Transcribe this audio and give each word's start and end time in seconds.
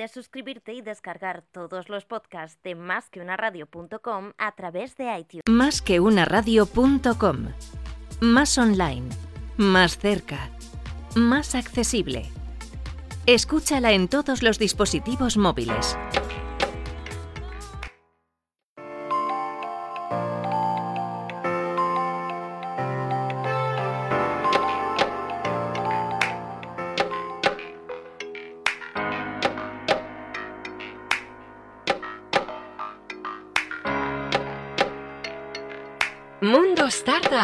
de 0.00 0.08
suscribirte 0.08 0.72
y 0.72 0.80
descargar 0.80 1.44
todos 1.52 1.90
los 1.90 2.06
podcasts 2.06 2.58
de 2.62 2.74
másqueunaradio.com 2.74 4.32
a 4.38 4.52
través 4.52 4.96
de 4.96 5.18
iTunes. 5.18 5.42
Másqueunaradio.com. 5.46 7.48
Más 8.20 8.56
online, 8.56 9.10
más 9.58 9.98
cerca, 9.98 10.48
más 11.14 11.54
accesible. 11.54 12.30
Escúchala 13.26 13.92
en 13.92 14.08
todos 14.08 14.42
los 14.42 14.58
dispositivos 14.58 15.36
móviles. 15.36 15.98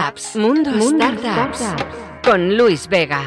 Startups. 0.07 0.37
Mundo, 0.37 0.71
Startups. 0.81 1.65
Con 2.23 2.57
Luis 2.57 2.89
Vega. 2.89 3.23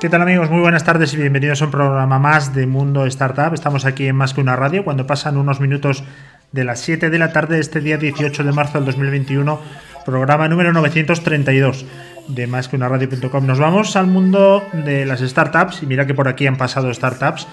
¿Qué 0.00 0.08
tal 0.08 0.22
amigos? 0.22 0.48
Muy 0.48 0.60
buenas 0.60 0.82
tardes 0.82 1.12
y 1.12 1.18
bienvenidos 1.18 1.60
a 1.60 1.66
un 1.66 1.72
programa 1.72 2.18
más 2.18 2.54
de 2.54 2.66
Mundo 2.66 3.04
Startup. 3.04 3.52
Estamos 3.52 3.84
aquí 3.84 4.06
en 4.06 4.16
Más 4.16 4.32
que 4.32 4.40
una 4.40 4.56
radio 4.56 4.82
cuando 4.82 5.06
pasan 5.06 5.36
unos 5.36 5.60
minutos 5.60 6.04
de 6.52 6.64
las 6.64 6.80
7 6.80 7.10
de 7.10 7.18
la 7.18 7.32
tarde 7.32 7.56
de 7.56 7.60
este 7.60 7.80
día 7.80 7.98
18 7.98 8.42
de 8.42 8.52
marzo 8.52 8.78
del 8.78 8.86
2021, 8.86 9.60
programa 10.06 10.48
número 10.48 10.72
932 10.72 11.84
de 12.28 12.46
más 12.46 12.68
que 12.68 12.76
una 12.76 12.88
radio.com. 12.88 13.46
Nos 13.46 13.58
vamos 13.58 13.94
al 13.96 14.06
mundo 14.06 14.64
de 14.72 15.04
las 15.04 15.20
startups 15.20 15.82
y 15.82 15.86
mira 15.86 16.06
que 16.06 16.14
por 16.14 16.28
aquí 16.28 16.46
han 16.46 16.56
pasado 16.56 16.92
startups. 16.94 17.46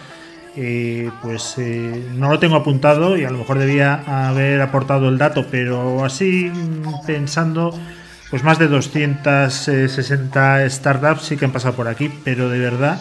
Eh, 0.55 1.11
pues 1.21 1.55
eh, 1.57 2.09
no 2.15 2.29
lo 2.29 2.39
tengo 2.39 2.55
apuntado 2.55 3.17
y 3.17 3.23
a 3.23 3.29
lo 3.29 3.37
mejor 3.37 3.59
debía 3.59 4.27
haber 4.27 4.61
aportado 4.61 5.09
el 5.09 5.17
dato, 5.17 5.45
pero 5.49 6.03
así 6.03 6.51
mm, 6.53 7.05
pensando, 7.05 7.77
pues 8.29 8.43
más 8.43 8.57
de 8.57 8.67
260 8.67 10.69
startups 10.69 11.21
sí 11.21 11.37
que 11.37 11.45
han 11.45 11.51
pasado 11.51 11.75
por 11.75 11.87
aquí, 11.87 12.11
pero 12.23 12.49
de 12.49 12.59
verdad 12.59 12.99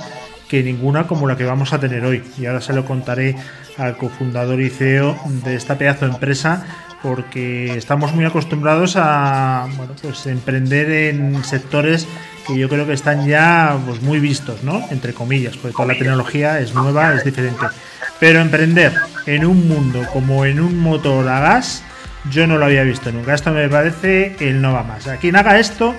que 0.49 0.63
ninguna 0.63 1.07
como 1.07 1.27
la 1.27 1.37
que 1.37 1.45
vamos 1.45 1.73
a 1.73 1.81
tener 1.81 2.05
hoy. 2.05 2.23
Y 2.39 2.47
ahora 2.47 2.61
se 2.61 2.73
lo 2.73 2.85
contaré 2.85 3.37
al 3.77 3.97
cofundador 3.97 4.61
y 4.61 4.71
CEO 4.71 5.17
de 5.45 5.55
esta 5.55 5.79
pedazo 5.79 6.07
de 6.07 6.13
empresa 6.13 6.67
porque 7.03 7.77
estamos 7.77 8.15
muy 8.15 8.25
acostumbrados 8.25 8.97
a 8.97 9.69
bueno, 9.77 9.95
pues 10.03 10.27
emprender 10.27 10.91
en 10.91 11.45
sectores 11.45 12.07
que 12.47 12.59
yo 12.59 12.69
creo 12.69 12.87
que 12.87 12.95
están 12.95 13.27
ya 13.27 13.79
pues, 13.87 14.03
muy 14.03 14.21
vistos, 14.21 14.63
¿no? 14.65 14.83
Entre 14.91 15.13
comillas, 15.13 15.57
porque 15.57 15.77
toda 15.77 15.89
la 15.89 15.99
tecnología 15.99 16.59
es 16.61 16.75
nueva, 16.75 17.15
es 17.15 17.25
diferente. 17.25 17.67
Pero 18.19 18.41
emprender 18.41 18.95
en 19.27 19.45
un 19.45 19.69
mundo 19.69 20.03
como 20.13 20.45
en 20.45 20.59
un 20.59 20.79
motor 20.79 21.29
a 21.29 21.41
gas, 21.41 21.85
yo 22.31 22.47
no 22.47 22.59
lo 22.59 22.65
había 22.65 22.83
visto 22.83 23.13
nunca. 23.13 23.35
Esto 23.35 23.53
me 23.53 23.69
parece 23.69 24.35
el 24.41 24.61
no 24.61 24.73
va 24.73 24.83
más. 24.83 25.07
A 25.07 25.19
quien 25.19 25.37
haga 25.37 25.59
esto, 25.59 25.95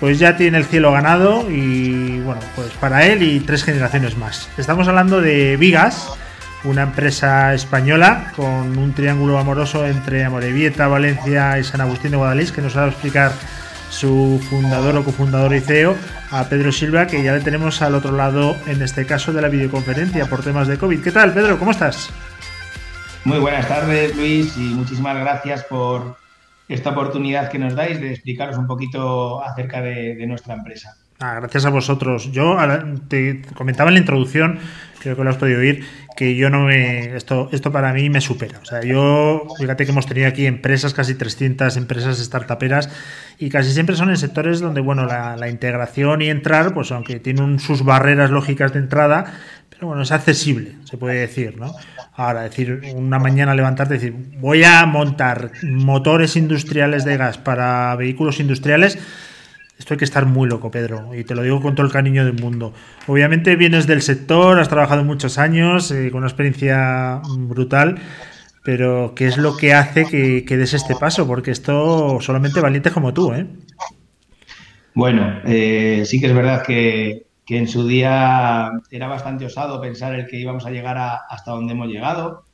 pues 0.00 0.18
ya 0.18 0.36
tiene 0.36 0.58
el 0.58 0.64
cielo 0.64 0.90
ganado 0.90 1.50
y 1.50 2.20
bueno, 2.20 2.40
pues 2.56 2.70
para 2.80 3.06
él 3.06 3.22
y 3.22 3.40
tres 3.40 3.62
generaciones 3.62 4.16
más. 4.16 4.48
Estamos 4.56 4.88
hablando 4.88 5.20
de 5.20 5.56
Vigas, 5.56 6.08
una 6.64 6.82
empresa 6.82 7.54
española 7.54 8.32
con 8.36 8.76
un 8.78 8.92
triángulo 8.94 9.38
amoroso 9.38 9.86
entre 9.86 10.24
Amorebieta, 10.24 10.88
Valencia 10.88 11.58
y 11.58 11.64
San 11.64 11.80
Agustín 11.80 12.12
de 12.12 12.16
Guadalís, 12.16 12.52
que 12.52 12.62
nos 12.62 12.76
va 12.76 12.84
a 12.84 12.88
explicar 12.88 13.32
su 13.90 14.40
fundador 14.50 14.96
o 14.96 15.04
cofundador 15.04 15.54
y 15.54 15.60
CEO, 15.60 15.94
a 16.30 16.44
Pedro 16.48 16.72
Silva, 16.72 17.06
que 17.06 17.22
ya 17.22 17.32
le 17.32 17.40
tenemos 17.40 17.80
al 17.82 17.94
otro 17.94 18.12
lado, 18.12 18.56
en 18.66 18.82
este 18.82 19.06
caso 19.06 19.32
de 19.32 19.40
la 19.40 19.48
videoconferencia 19.48 20.26
por 20.26 20.42
temas 20.42 20.66
de 20.66 20.78
COVID. 20.78 21.02
¿Qué 21.02 21.12
tal, 21.12 21.32
Pedro? 21.32 21.58
¿Cómo 21.58 21.70
estás? 21.70 22.10
Muy 23.24 23.38
buenas 23.38 23.68
tardes, 23.68 24.16
Luis, 24.16 24.56
y 24.56 24.74
muchísimas 24.74 25.16
gracias 25.16 25.64
por 25.64 26.16
esta 26.68 26.90
oportunidad 26.90 27.50
que 27.50 27.58
nos 27.58 27.74
dais 27.74 28.00
de 28.00 28.10
explicaros 28.10 28.56
un 28.56 28.66
poquito 28.66 29.42
acerca 29.44 29.80
de, 29.80 30.26
nuestra 30.26 30.54
empresa. 30.54 30.96
Ah, 31.20 31.34
gracias 31.34 31.64
a 31.64 31.70
vosotros. 31.70 32.32
Yo 32.32 32.56
te 33.08 33.42
comentaba 33.54 33.90
en 33.90 33.94
la 33.94 34.00
introducción, 34.00 34.58
creo 35.04 35.16
que 35.16 35.24
lo 35.24 35.30
has 35.30 35.36
podido 35.36 35.60
oír, 35.60 35.84
que 36.16 36.34
yo 36.34 36.50
no 36.50 36.64
me. 36.64 37.16
Esto, 37.16 37.48
esto 37.52 37.70
para 37.70 37.92
mí 37.92 38.10
me 38.10 38.20
supera. 38.20 38.58
O 38.60 38.64
sea, 38.64 38.82
yo, 38.82 39.46
fíjate 39.58 39.84
que 39.84 39.92
hemos 39.92 40.06
tenido 40.06 40.26
aquí 40.26 40.46
empresas, 40.46 40.94
casi 40.94 41.14
300 41.14 41.76
empresas 41.76 42.18
startuperas, 42.18 42.88
y 43.38 43.50
casi 43.50 43.72
siempre 43.72 43.96
son 43.96 44.10
en 44.10 44.16
sectores 44.16 44.60
donde, 44.60 44.80
bueno, 44.80 45.06
la, 45.06 45.48
integración 45.48 46.22
y 46.22 46.30
entrar, 46.30 46.74
pues 46.74 46.90
aunque 46.90 47.20
tienen 47.20 47.60
sus 47.60 47.84
barreras 47.84 48.30
lógicas 48.30 48.72
de 48.72 48.80
entrada, 48.80 49.34
pero 49.68 49.88
bueno, 49.88 50.02
es 50.02 50.10
accesible, 50.10 50.76
se 50.84 50.96
puede 50.96 51.20
decir, 51.20 51.58
¿no? 51.58 51.74
Ahora, 52.16 52.42
decir, 52.42 52.80
una 52.94 53.18
mañana 53.18 53.54
levantarte 53.54 53.94
y 53.94 53.98
decir, 53.98 54.14
voy 54.38 54.64
a 54.64 54.86
montar 54.86 55.50
motores 55.62 56.36
industriales 56.36 57.04
de 57.04 57.16
gas 57.16 57.38
para 57.38 57.94
vehículos 57.96 58.40
industriales 58.40 58.98
esto 59.78 59.94
hay 59.94 59.98
que 59.98 60.04
estar 60.04 60.26
muy 60.26 60.48
loco, 60.48 60.70
Pedro, 60.70 61.14
y 61.14 61.24
te 61.24 61.34
lo 61.34 61.42
digo 61.42 61.60
con 61.60 61.74
todo 61.74 61.84
el 61.84 61.92
cariño 61.92 62.24
del 62.24 62.40
mundo. 62.40 62.72
Obviamente 63.06 63.56
vienes 63.56 63.86
del 63.86 64.02
sector, 64.02 64.58
has 64.58 64.68
trabajado 64.68 65.04
muchos 65.04 65.36
años, 65.38 65.90
eh, 65.90 66.10
con 66.10 66.18
una 66.18 66.28
experiencia 66.28 67.20
brutal, 67.38 67.98
pero 68.62 69.14
¿qué 69.14 69.26
es 69.26 69.36
lo 69.36 69.56
que 69.56 69.74
hace 69.74 70.06
que, 70.06 70.56
des 70.56 70.74
este 70.74 70.94
paso? 70.94 71.26
Porque 71.26 71.50
esto 71.50 72.18
solamente 72.20 72.60
valientes 72.60 72.92
como 72.92 73.12
tú, 73.12 73.32
¿eh? 73.32 73.46
Bueno, 74.94 75.40
eh, 75.44 76.04
sí 76.06 76.20
que 76.20 76.28
es 76.28 76.34
verdad 76.34 76.62
que, 76.62 77.26
en 77.48 77.68
su 77.68 77.86
día 77.86 78.70
era 78.90 79.06
bastante 79.06 79.44
osado 79.44 79.80
pensar 79.80 80.14
el 80.14 80.26
que 80.26 80.38
íbamos 80.38 80.64
a 80.64 80.70
llegar 80.70 80.96
hasta 81.28 81.50
donde 81.50 81.74
hemos 81.74 81.88
llegado. 81.88 82.44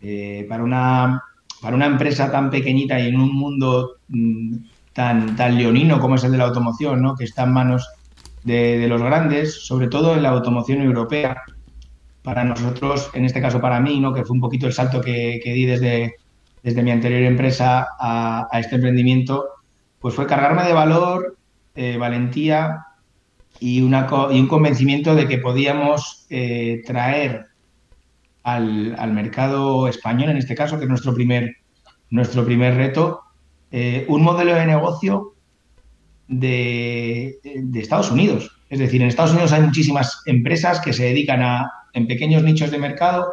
Eh, 0.00 0.46
para, 0.48 0.62
una, 0.62 1.22
para 1.60 1.76
una 1.76 1.84
empresa 1.84 2.32
tan 2.32 2.48
pequeñita 2.48 2.98
y 2.98 3.08
en 3.08 3.20
un 3.20 3.34
mundo 3.34 3.96
mm, 4.08 4.56
tan, 4.92 5.36
tan 5.36 5.56
leonino 5.56 6.00
como 6.00 6.16
es 6.16 6.24
el 6.24 6.32
de 6.32 6.38
la 6.38 6.44
automoción, 6.44 7.02
¿no? 7.02 7.16
que 7.16 7.24
está 7.24 7.44
en 7.44 7.52
manos 7.52 7.88
de, 8.42 8.86
los 8.88 9.02
grandes, 9.02 9.66
sobre 9.66 9.88
todo 9.88 10.14
en 10.14 10.22
la 10.22 10.30
automoción 10.30 10.82
europea. 10.82 11.42
Para 12.22 12.44
nosotros, 12.44 13.10
en 13.14 13.24
este 13.24 13.40
caso 13.40 13.60
para 13.60 13.80
mí, 13.80 13.98
¿no? 13.98 14.12
que 14.12 14.24
fue 14.24 14.34
un 14.34 14.40
poquito 14.40 14.66
el 14.66 14.72
salto 14.72 15.00
que, 15.00 15.40
di 15.42 15.64
desde, 15.64 16.16
desde 16.62 16.82
mi 16.82 16.90
anterior 16.90 17.22
empresa 17.22 17.88
a, 17.98 18.48
este 18.58 18.76
emprendimiento, 18.76 19.46
pues 20.00 20.14
fue 20.14 20.26
cargarme 20.26 20.64
de 20.64 20.72
valor, 20.72 21.36
eh, 21.74 21.96
valentía 21.96 22.84
y, 23.58 23.80
una, 23.80 24.06
y 24.30 24.40
un 24.40 24.48
convencimiento 24.48 25.14
de 25.14 25.28
que 25.28 25.38
podíamos 25.38 26.26
eh, 26.28 26.82
traer 26.86 27.46
al, 28.42 28.96
al, 28.98 29.12
mercado 29.12 29.88
español, 29.88 30.30
en 30.30 30.36
este 30.36 30.54
caso, 30.54 30.78
que 30.78 30.84
es 30.84 30.88
nuestro 30.90 31.14
primer, 31.14 31.56
nuestro 32.10 32.44
primer 32.44 32.74
reto, 32.74 33.22
eh, 33.72 34.04
un 34.08 34.22
modelo 34.22 34.54
de 34.54 34.66
negocio 34.66 35.34
de, 36.26 37.38
Estados 37.74 38.10
Unidos. 38.10 38.50
Es 38.68 38.78
decir, 38.78 39.00
en 39.00 39.08
Estados 39.08 39.32
Unidos 39.32 39.52
hay 39.52 39.62
muchísimas 39.62 40.22
empresas 40.26 40.80
que 40.80 40.92
se 40.92 41.04
dedican 41.04 41.42
a, 41.42 41.70
en 41.92 42.06
pequeños 42.06 42.42
nichos 42.42 42.70
de 42.70 42.78
mercado, 42.78 43.26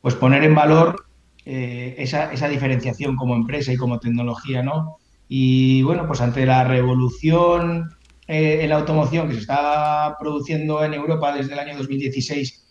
pues 0.00 0.14
poner 0.14 0.42
en 0.42 0.54
valor 0.54 1.06
eh, 1.44 1.94
esa, 1.98 2.30
diferenciación 2.48 3.16
como 3.16 3.34
empresa 3.34 3.72
y 3.72 3.76
como 3.76 4.00
tecnología, 4.00 4.62
¿no? 4.62 4.96
Y 5.28 5.82
bueno, 5.82 6.06
pues 6.06 6.20
ante 6.20 6.44
la 6.46 6.64
revolución 6.64 7.90
eh, 8.26 8.60
en 8.62 8.70
la 8.70 8.78
automoción 8.78 9.28
que 9.28 9.34
se 9.34 9.40
está 9.40 10.16
produciendo 10.18 10.82
en 10.84 10.94
Europa 10.94 11.32
desde 11.32 11.52
el 11.52 11.60
año 11.60 11.76
2016, 11.78 12.66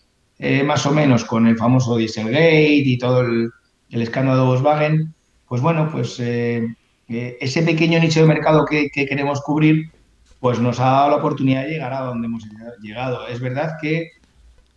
más 0.64 0.86
o 0.86 0.90
menos, 0.90 1.26
con 1.26 1.46
el 1.46 1.58
famoso 1.58 1.96
Dieselgate 1.96 2.72
y 2.72 2.96
todo 2.96 3.20
el, 3.20 3.52
escándalo 3.90 4.40
de 4.40 4.46
Volkswagen, 4.46 5.14
pues 5.46 5.60
bueno, 5.60 5.90
pues 5.92 6.18
ese 7.10 7.62
pequeño 7.62 7.98
nicho 7.98 8.20
de 8.20 8.26
mercado 8.26 8.64
que, 8.64 8.90
queremos 8.90 9.40
cubrir, 9.40 9.90
pues 10.38 10.60
nos 10.60 10.78
ha 10.78 10.90
dado 10.90 11.10
la 11.10 11.16
oportunidad 11.16 11.64
de 11.64 11.70
llegar 11.70 11.92
a 11.92 12.02
donde 12.02 12.26
hemos 12.26 12.44
llegado. 12.80 13.26
Es 13.26 13.40
verdad 13.40 13.76
que 13.80 14.12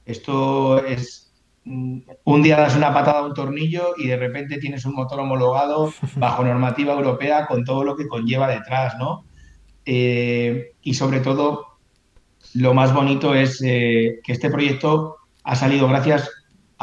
esto 0.05 0.83
es 0.83 1.31
mm, 1.63 1.99
un 2.23 2.41
día 2.41 2.57
das 2.57 2.75
una 2.75 2.93
patada 2.93 3.19
a 3.19 3.25
un 3.25 3.33
tornillo 3.33 3.93
y 3.97 4.07
de 4.07 4.17
repente 4.17 4.57
tienes 4.57 4.83
un 4.85 4.95
motor 4.95 5.19
homologado 5.19 5.93
bajo 6.15 6.43
normativa 6.43 6.93
europea 6.93 7.45
con 7.45 7.63
todo 7.63 7.83
lo 7.83 7.95
que 7.95 8.07
conlleva 8.07 8.49
detrás, 8.49 8.97
¿no? 8.97 9.25
Eh, 9.85 10.73
y 10.81 10.93
sobre 10.95 11.19
todo, 11.19 11.77
lo 12.55 12.73
más 12.73 12.93
bonito 12.93 13.35
es 13.35 13.61
eh, 13.63 14.19
que 14.23 14.31
este 14.31 14.49
proyecto 14.49 15.17
ha 15.43 15.55
salido 15.55 15.87
gracias 15.87 16.29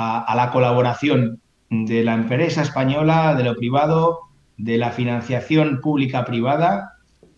a 0.03 0.35
la 0.35 0.51
colaboración 0.51 1.43
de 1.69 2.03
la 2.03 2.15
empresa 2.15 2.63
española, 2.63 3.35
de 3.35 3.45
lo 3.45 3.55
privado, 3.55 4.30
de 4.62 4.79
la 4.79 4.91
financiación 4.91 5.81
pública-privada 5.81 6.95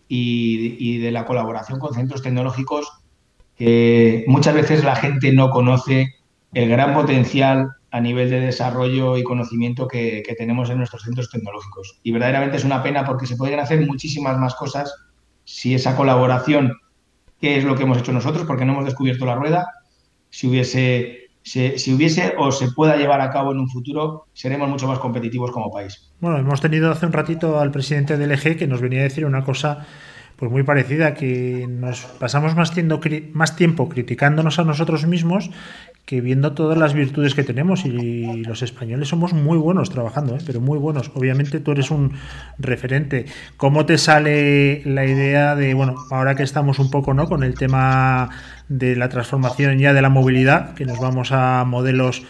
y, 0.07 0.97
de 0.99 1.11
la 1.11 1.25
colaboración 1.25 1.79
con 1.79 1.93
centros 1.93 2.21
tecnológicos 2.21 2.91
que 3.55 4.25
muchas 4.27 4.53
veces 4.55 4.83
la 4.83 4.95
gente 4.95 5.31
no 5.31 5.49
conoce 5.49 6.15
el 6.53 6.69
gran 6.69 6.93
potencial 6.93 7.71
a 7.91 7.99
nivel 8.01 8.29
de 8.29 8.39
desarrollo 8.39 9.17
y 9.17 9.23
conocimiento 9.23 9.87
que, 9.87 10.23
tenemos 10.37 10.69
en 10.69 10.77
nuestros 10.79 11.03
centros 11.03 11.29
tecnológicos. 11.29 11.99
Y 12.03 12.11
verdaderamente 12.11 12.57
es 12.57 12.63
una 12.63 12.83
pena 12.83 13.05
porque 13.05 13.27
se 13.27 13.35
podrían 13.35 13.59
hacer 13.59 13.85
muchísimas 13.85 14.37
más 14.37 14.55
cosas 14.55 14.93
si 15.45 15.75
esa 15.75 15.95
colaboración 15.95 16.73
qué 17.39 17.57
es 17.57 17.63
lo 17.63 17.75
que 17.75 17.83
hemos 17.83 17.97
hecho 17.97 18.13
nosotros, 18.13 18.45
porque 18.47 18.65
no 18.65 18.73
hemos 18.73 18.85
descubierto 18.85 19.25
la 19.25 19.35
rueda. 19.35 19.67
Si 20.29 20.47
hubiese, 20.47 21.22
si, 21.43 21.93
hubiese 21.93 22.33
o 22.37 22.51
se 22.51 22.71
pueda 22.71 22.95
llevar 22.95 23.21
a 23.21 23.29
cabo 23.29 23.51
en 23.51 23.59
un 23.59 23.69
futuro, 23.69 24.27
seremos 24.33 24.69
mucho 24.69 24.87
más 24.87 24.99
competitivos 24.99 25.51
como 25.51 25.71
país. 25.71 26.11
Bueno, 26.19 26.37
hemos 26.37 26.61
tenido 26.61 26.89
hace 26.89 27.05
un 27.05 27.13
ratito 27.13 27.59
al 27.59 27.71
presidente 27.71 28.17
del 28.17 28.31
EG 28.31 28.57
que 28.57 28.67
nos 28.67 28.81
venía 28.81 29.01
a 29.01 29.03
decir 29.03 29.25
una 29.25 29.43
cosa 29.43 29.85
pues 30.37 30.51
muy 30.51 30.63
parecida, 30.63 31.13
que 31.13 31.67
nos 31.69 32.01
pasamos 32.01 32.55
más 32.55 33.55
tiempo 33.55 33.89
criticándonos 33.89 34.57
a 34.57 34.63
nosotros 34.63 35.05
mismos 35.05 35.51
que 36.05 36.19
viendo 36.19 36.51
todas 36.51 36.77
las 36.77 36.93
virtudes 36.93 37.33
que 37.33 37.43
tenemos 37.43 37.85
y 37.85 38.43
los 38.43 38.61
españoles 38.61 39.07
somos 39.07 39.31
muy 39.31 39.57
buenos 39.57 39.89
trabajando, 39.89 40.35
¿eh? 40.35 40.39
pero 40.45 40.59
muy 40.59 40.77
buenos. 40.77 41.11
Obviamente 41.15 41.61
tú 41.61 41.71
eres 41.71 41.91
un 41.91 42.13
referente. 42.59 43.25
¿Cómo 43.55 43.85
te 43.85 43.97
sale 43.97 44.81
la 44.83 45.05
idea 45.05 45.55
de, 45.55 45.73
bueno, 45.73 45.95
ahora 46.11 46.35
que 46.35 46.43
estamos 46.43 46.79
un 46.79 46.91
poco 46.91 47.13
¿no? 47.13 47.29
con 47.29 47.43
el 47.43 47.55
tema 47.55 48.29
de 48.67 48.97
la 48.97 49.07
transformación 49.07 49.79
ya 49.79 49.93
de 49.93 50.01
la 50.01 50.09
movilidad, 50.09 50.73
que 50.73 50.85
nos 50.85 50.99
vamos 50.99 51.31
a 51.31 51.63
modelos 51.63 52.23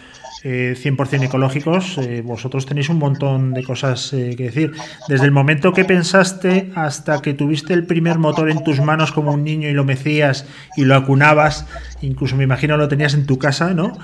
100% 0.44 1.22
eh, 1.22 1.24
ecológicos, 1.24 1.96
eh, 1.96 2.20
vosotros 2.20 2.66
tenéis 2.66 2.90
un 2.90 2.98
montón 2.98 3.54
de 3.54 3.64
cosas 3.64 4.12
eh, 4.12 4.34
que 4.36 4.44
decir. 4.44 4.72
Desde 5.08 5.24
el 5.24 5.30
momento 5.30 5.72
que 5.72 5.86
pensaste 5.86 6.70
hasta 6.74 7.22
que 7.22 7.32
tuviste 7.32 7.72
el 7.72 7.86
primer 7.86 8.18
motor 8.18 8.50
en 8.50 8.62
tus 8.62 8.80
manos 8.80 9.10
como 9.10 9.32
un 9.32 9.42
niño 9.42 9.70
y 9.70 9.72
lo 9.72 9.84
mecías 9.84 10.46
y 10.76 10.84
lo 10.84 10.96
acunabas, 10.96 11.66
incluso 12.02 12.36
me 12.36 12.44
imagino 12.44 12.76
lo 12.76 12.88
tenías 12.88 13.14
en 13.14 13.24
tu 13.26 13.38
casa, 13.38 13.72
¿no? 13.72 13.96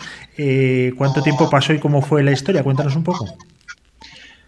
¿Cuánto 0.97 1.23
tiempo 1.23 1.51
pasó 1.51 1.75
y 1.75 1.79
cómo 1.79 2.01
fue 2.01 2.23
la 2.23 2.33
historia? 2.33 2.63
Cuéntanos 2.63 2.97
un 2.97 3.05
poco. 3.05 3.27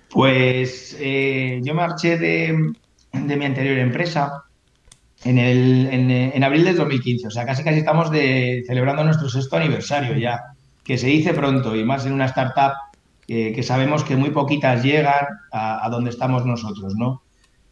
Pues 0.08 0.96
yo 0.98 1.74
marché 1.74 2.16
de, 2.16 2.72
mi 3.12 3.44
anterior 3.44 3.78
empresa 3.78 4.44
en, 5.24 5.38
el, 5.38 5.88
en, 5.90 6.10
en, 6.10 6.44
abril 6.44 6.64
del 6.64 6.76
2015, 6.76 7.26
o 7.26 7.30
sea, 7.30 7.44
casi 7.44 7.62
casi 7.62 7.80
estamos 7.80 8.08
celebrando 8.08 9.04
nuestro 9.04 9.28
sexto 9.28 9.56
aniversario 9.56 10.16
ya 10.16 10.51
que 10.84 10.98
se 10.98 11.06
dice 11.06 11.34
pronto 11.34 11.76
y 11.76 11.84
más 11.84 12.06
en 12.06 12.12
una 12.12 12.26
startup 12.26 12.72
que 13.26 13.62
sabemos 13.62 14.04
que 14.04 14.14
muy 14.14 14.28
poquitas 14.28 14.82
llegan 14.82 15.26
a, 15.52 15.88
donde 15.90 16.10
estamos 16.10 16.44
nosotros, 16.44 16.94
¿no? 16.96 17.22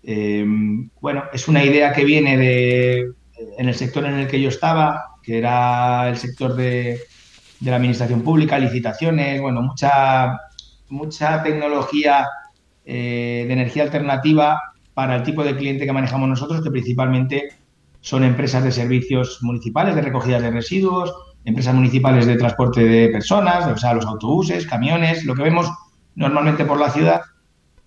Eh, 0.03 0.43
bueno, 1.03 1.25
es 1.35 1.49
una 1.49 1.63
idea 1.63 1.93
que 1.93 2.05
viene 2.07 2.39
de 2.39 3.13
en 3.59 3.69
el 3.69 3.75
sector 3.75 4.05
en 4.05 4.15
el 4.15 4.27
que 4.27 4.41
yo 4.41 4.49
estaba, 4.49 5.17
que 5.23 5.39
era 5.39 6.09
el 6.09 6.17
sector 6.17 6.55
de, 6.55 7.01
la 7.61 7.77
administración 7.77 8.23
pública, 8.23 8.59
licitaciones, 8.59 9.41
bueno, 9.41 9.61
mucha, 9.61 10.39
mucha 10.89 11.43
tecnología 11.43 12.27
eh, 12.87 13.45
de 13.47 13.53
energía 13.53 13.83
alternativa 13.83 14.59
para 14.95 15.17
el 15.17 15.23
tipo 15.23 15.45
de 15.45 15.57
cliente 15.57 15.85
que 15.85 15.93
manejamos 15.93 16.29
nosotros, 16.29 16.63
que 16.63 16.71
principalmente 16.71 17.51
son 18.01 18.25
empresas 18.25 18.65
de 18.65 18.73
servicios 18.73 19.43
municipales, 19.43 19.95
de 19.95 20.03
recogida 20.03 20.41
de 20.41 20.51
residuos, 20.51 21.15
empresas 21.45 21.75
municipales 21.75 22.27
de 22.27 22.37
transporte 22.37 22.85
de 22.85 23.09
personas, 23.09 23.67
o 23.67 23.77
sea, 23.77 23.95
los 23.95 24.07
autobuses, 24.07 24.67
camiones, 24.67 25.25
lo 25.25 25.35
que 25.35 25.43
vemos 25.43 25.71
normalmente 26.15 26.65
por 26.65 26.79
la 26.79 26.91
ciudad. 26.91 27.23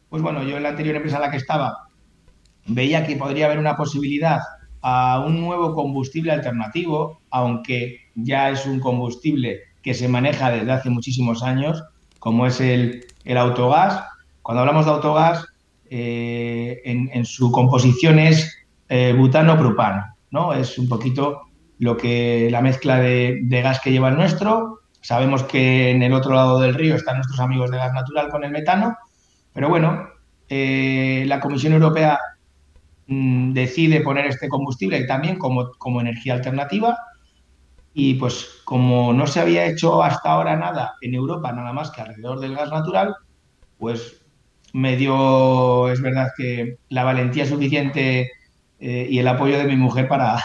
Pues 0.09 0.21
bueno, 0.21 0.43
yo 0.43 0.57
en 0.57 0.63
la 0.63 0.69
anterior 0.69 0.95
empresa 0.95 1.17
en 1.17 1.23
la 1.23 1.31
que 1.31 1.37
estaba 1.37 1.87
veía 2.65 3.05
que 3.05 3.15
podría 3.15 3.45
haber 3.45 3.59
una 3.59 3.75
posibilidad 3.75 4.39
a 4.81 5.23
un 5.25 5.41
nuevo 5.41 5.73
combustible 5.73 6.31
alternativo, 6.31 7.21
aunque 7.29 8.01
ya 8.15 8.49
es 8.49 8.65
un 8.65 8.79
combustible 8.79 9.61
que 9.81 9.93
se 9.93 10.07
maneja 10.07 10.51
desde 10.51 10.71
hace 10.71 10.89
muchísimos 10.89 11.43
años, 11.43 11.83
como 12.19 12.47
es 12.47 12.59
el, 12.59 13.05
el 13.25 13.37
autogás. 13.37 14.03
Cuando 14.41 14.61
hablamos 14.61 14.85
de 14.85 14.91
autogás, 14.91 15.45
eh, 15.89 16.81
en, 16.85 17.25
su 17.25 17.51
composición 17.51 18.17
es 18.17 18.51
eh, 18.89 19.13
butano-propano, 19.15 20.15
¿no? 20.31 20.53
Es 20.53 20.79
un 20.79 20.89
poquito 20.89 21.41
lo 21.83 21.97
que 21.97 22.47
la 22.49 22.61
mezcla 22.61 22.97
de, 22.97 23.45
gas 23.61 23.81
que 23.81 23.91
lleva 23.91 24.07
el 24.07 24.15
nuestro. 24.15 24.79
Sabemos 25.01 25.43
que 25.43 25.91
en 25.91 26.01
el 26.01 26.13
otro 26.13 26.33
lado 26.33 26.61
del 26.61 26.75
río 26.75 26.95
están 26.95 27.17
nuestros 27.17 27.41
amigos 27.41 27.69
de 27.71 27.77
gas 27.77 27.91
natural 27.91 28.29
con 28.29 28.45
el 28.45 28.51
metano, 28.51 28.97
pero 29.51 29.67
bueno, 29.67 30.07
eh, 30.47 31.25
la 31.27 31.41
Comisión 31.41 31.73
Europea 31.73 32.17
mm, 33.07 33.51
decide 33.51 33.99
poner 33.99 34.27
este 34.27 34.47
combustible 34.47 35.03
también 35.03 35.37
como, 35.37 35.71
como 35.73 35.99
energía 35.99 36.35
alternativa 36.35 36.97
y 37.93 38.13
pues 38.13 38.61
como 38.63 39.11
no 39.11 39.27
se 39.27 39.41
había 39.41 39.65
hecho 39.65 40.01
hasta 40.01 40.31
ahora 40.31 40.55
nada 40.55 40.95
en 41.01 41.13
Europa, 41.15 41.51
nada 41.51 41.73
más 41.73 41.91
que 41.91 41.99
alrededor 41.99 42.39
del 42.39 42.55
gas 42.55 42.71
natural, 42.71 43.13
pues 43.77 44.21
me 44.71 44.95
dio, 44.95 45.91
es 45.91 46.01
verdad 46.01 46.29
que 46.37 46.77
la 46.87 47.03
valentía 47.03 47.45
suficiente 47.45 48.31
eh, 48.85 49.07
y 49.09 49.17
el 49.19 49.27
apoyo 49.29 49.57
de 49.57 49.63
mi 49.63 49.77
mujer 49.77 50.07
para, 50.09 50.43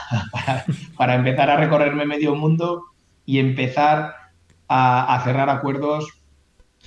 para, 0.97 1.17
empezar 1.17 1.51
a 1.51 1.57
recorrerme 1.57 2.07
medio 2.07 2.37
mundo 2.37 2.85
y 3.27 3.41
empezar 3.41 4.15
a, 4.69 5.21
cerrar 5.25 5.51
acuerdos, 5.51 6.07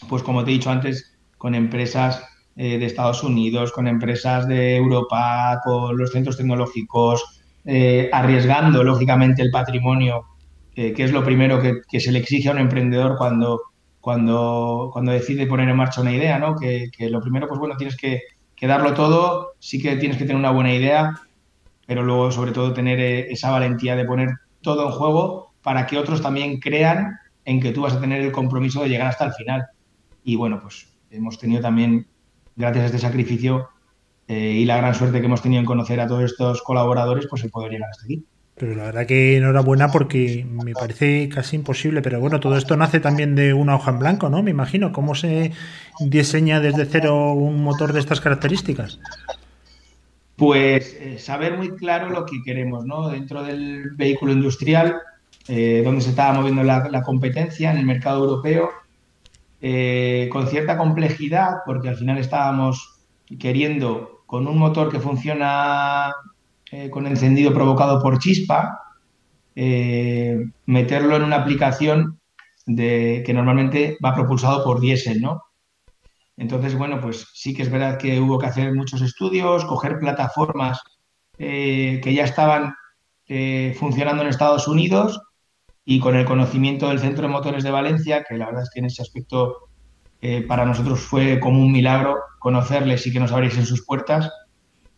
pues 0.07 0.23
como 0.23 0.45
te 0.45 0.51
he 0.51 0.53
dicho 0.53 0.71
antes, 0.71 1.17
con 1.37 1.53
empresas 1.53 2.23
eh, 2.55 2.77
de 2.77 2.85
Estados 2.85 3.21
Unidos, 3.21 3.73
con 3.73 3.89
empresas 3.89 4.47
de 4.47 4.77
Europa, 4.77 5.59
con 5.61 5.97
los 5.97 6.13
centros 6.13 6.37
tecnológicos, 6.37 7.41
eh, 7.65 8.09
arriesgando 8.13 8.81
lógicamente 8.81 9.41
el 9.41 9.51
patrimonio, 9.51 10.27
que 10.73 10.95
es 10.97 11.11
lo 11.11 11.21
primero 11.21 11.59
que, 11.59 11.99
se 11.99 12.13
le 12.13 12.19
exige 12.19 12.47
a 12.47 12.53
un 12.53 12.59
emprendedor 12.59 13.17
cuando, 13.17 13.59
cuando, 13.99 14.89
cuando 14.93 15.11
decide 15.11 15.47
poner 15.47 15.67
en 15.67 15.75
marcha 15.75 15.99
una 15.99 16.15
idea, 16.15 16.39
¿no? 16.39 16.55
Que, 16.55 16.89
lo 17.09 17.19
primero, 17.19 17.47
pues 17.49 17.59
bueno, 17.59 17.75
tienes 17.75 17.97
que, 17.97 18.21
que 18.55 18.67
darlo 18.67 18.93
todo, 18.93 19.51
sí 19.59 19.81
que 19.81 19.97
tienes 19.97 20.17
que 20.17 20.23
tener 20.23 20.37
una 20.37 20.51
buena 20.51 20.73
idea, 20.73 21.13
pero 21.91 22.03
luego 22.03 22.31
sobre 22.31 22.53
todo 22.53 22.71
tener 22.71 23.01
eh, 23.01 23.33
esa 23.33 23.51
valentía 23.51 23.97
de 23.97 24.05
poner 24.05 24.29
todo 24.61 24.85
en 24.85 24.93
juego 24.93 25.51
para 25.61 25.85
que 25.85 25.97
otros 25.97 26.21
también 26.21 26.61
crean 26.61 27.19
en 27.43 27.59
que 27.59 27.73
tú 27.73 27.81
vas 27.81 27.91
a 27.91 27.99
tener 27.99 28.21
el 28.21 28.31
compromiso 28.31 28.81
de 28.81 28.87
llegar 28.87 29.07
hasta 29.07 29.25
el 29.25 29.33
final. 29.33 29.65
Y 30.23 30.37
bueno, 30.37 30.61
pues 30.61 30.87
hemos 31.09 31.37
tenido 31.37 31.59
también, 31.59 32.07
gracias 32.55 32.83
a 32.83 32.85
este 32.85 32.99
sacrificio 32.99 33.67
eh, 34.29 34.53
y 34.53 34.63
la 34.63 34.77
gran 34.77 34.95
suerte 34.95 35.19
que 35.19 35.25
hemos 35.25 35.41
tenido 35.41 35.59
en 35.59 35.65
conocer 35.65 35.99
a 35.99 36.07
todos 36.07 36.23
estos 36.23 36.61
colaboradores, 36.61 37.27
pues 37.29 37.43
el 37.43 37.51
poder 37.51 37.73
llegar 37.73 37.89
hasta 37.89 38.05
aquí. 38.05 38.23
Pero 38.55 38.73
la 38.73 38.85
verdad 38.85 39.05
que 39.05 39.35
enhorabuena 39.35 39.91
porque 39.91 40.47
me 40.49 40.71
parece 40.71 41.27
casi 41.27 41.57
imposible. 41.57 42.01
Pero 42.01 42.21
bueno, 42.21 42.39
todo 42.39 42.55
esto 42.55 42.77
nace 42.77 43.01
también 43.01 43.35
de 43.35 43.53
una 43.53 43.75
hoja 43.75 43.91
en 43.91 43.99
blanco, 43.99 44.29
¿no? 44.29 44.41
Me 44.41 44.51
imagino. 44.51 44.93
¿Cómo 44.93 45.13
se 45.13 45.51
diseña 45.99 46.61
desde 46.61 46.85
cero 46.85 47.33
un 47.33 47.61
motor 47.61 47.91
de 47.91 47.99
estas 47.99 48.21
características? 48.21 48.97
Pues 50.41 50.97
eh, 50.99 51.19
saber 51.19 51.55
muy 51.55 51.75
claro 51.75 52.09
lo 52.09 52.25
que 52.25 52.41
queremos, 52.43 52.83
¿no? 52.83 53.09
Dentro 53.09 53.43
del 53.43 53.91
vehículo 53.91 54.31
industrial, 54.31 54.99
eh, 55.47 55.83
donde 55.85 56.01
se 56.01 56.09
estaba 56.09 56.33
moviendo 56.33 56.63
la, 56.63 57.03
competencia 57.03 57.69
en 57.69 57.77
el 57.77 57.85
mercado 57.85 58.23
europeo, 58.23 58.71
eh, 59.61 60.29
con 60.31 60.47
cierta 60.47 60.79
complejidad, 60.79 61.57
porque 61.63 61.89
al 61.89 61.95
final 61.95 62.17
estábamos 62.17 63.03
queriendo, 63.37 64.23
con 64.25 64.47
un 64.47 64.57
motor 64.57 64.91
que 64.91 64.99
funciona 64.99 66.11
con 66.89 67.05
encendido 67.05 67.53
provocado 67.53 68.01
por 68.01 68.17
chispa, 68.17 68.79
meterlo 70.65 71.17
en 71.17 71.23
una 71.23 71.35
aplicación 71.35 72.19
de, 72.65 73.21
que 73.23 73.33
normalmente 73.35 73.95
va 74.03 74.15
propulsado 74.15 74.63
por 74.63 74.79
diésel, 74.79 75.21
¿no? 75.21 75.43
Entonces, 76.41 76.75
bueno, 76.75 76.99
pues 76.99 77.27
sí 77.35 77.53
que 77.53 77.61
es 77.61 77.69
verdad 77.69 77.99
que 77.99 78.19
hubo 78.19 78.39
que 78.39 78.47
hacer 78.47 78.73
muchos 78.73 79.03
estudios, 79.03 79.63
coger 79.63 79.99
plataformas 79.99 80.81
eh, 81.37 82.01
que 82.03 82.15
ya 82.15 82.23
estaban 82.23 82.73
eh, 83.27 83.75
funcionando 83.77 84.23
en 84.23 84.29
Estados 84.29 84.67
Unidos 84.67 85.21
y 85.85 85.99
con 85.99 86.15
el 86.15 86.25
conocimiento 86.25 86.89
del 86.89 86.97
Centro 86.97 87.27
de 87.27 87.27
Motores 87.27 87.63
de 87.63 87.69
Valencia, 87.69 88.25
que 88.27 88.39
la 88.39 88.47
verdad 88.47 88.63
es 88.63 88.71
que 88.73 88.79
en 88.79 88.87
ese 88.87 89.03
aspecto 89.03 89.69
eh, 90.19 90.41
para 90.41 90.65
nosotros 90.65 91.01
fue 91.01 91.39
como 91.39 91.59
un 91.59 91.71
milagro 91.71 92.17
conocerles 92.39 93.05
y 93.05 93.13
que 93.13 93.19
nos 93.19 93.31
abriesen 93.31 93.67
sus 93.67 93.85
puertas, 93.85 94.27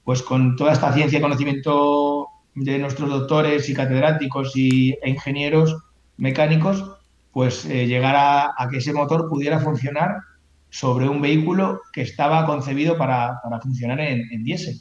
pues 0.06 0.22
con 0.22 0.56
toda 0.56 0.72
esta 0.72 0.94
ciencia 0.94 1.20
y 1.20 1.22
conocimiento 1.22 2.30
de 2.56 2.80
nuestros 2.80 3.10
doctores 3.10 3.68
y 3.68 3.74
catedráticos 3.74 4.56
y, 4.56 4.92
e 4.92 5.10
ingenieros 5.10 5.76
mecánicos, 6.16 6.90
pues 7.34 7.66
llegar 7.66 8.16
a, 8.16 8.54
a 8.58 8.70
que 8.70 8.78
ese 8.78 8.94
motor 8.94 9.28
pudiera 9.28 9.60
funcionar 9.60 10.22
sobre 10.74 11.08
un 11.08 11.22
vehículo 11.22 11.82
que 11.94 12.02
estaba 12.02 12.48
concebido 12.48 12.98
para, 12.98 13.40
funcionar 13.62 14.00
en, 14.00 14.44
diésel. 14.44 14.80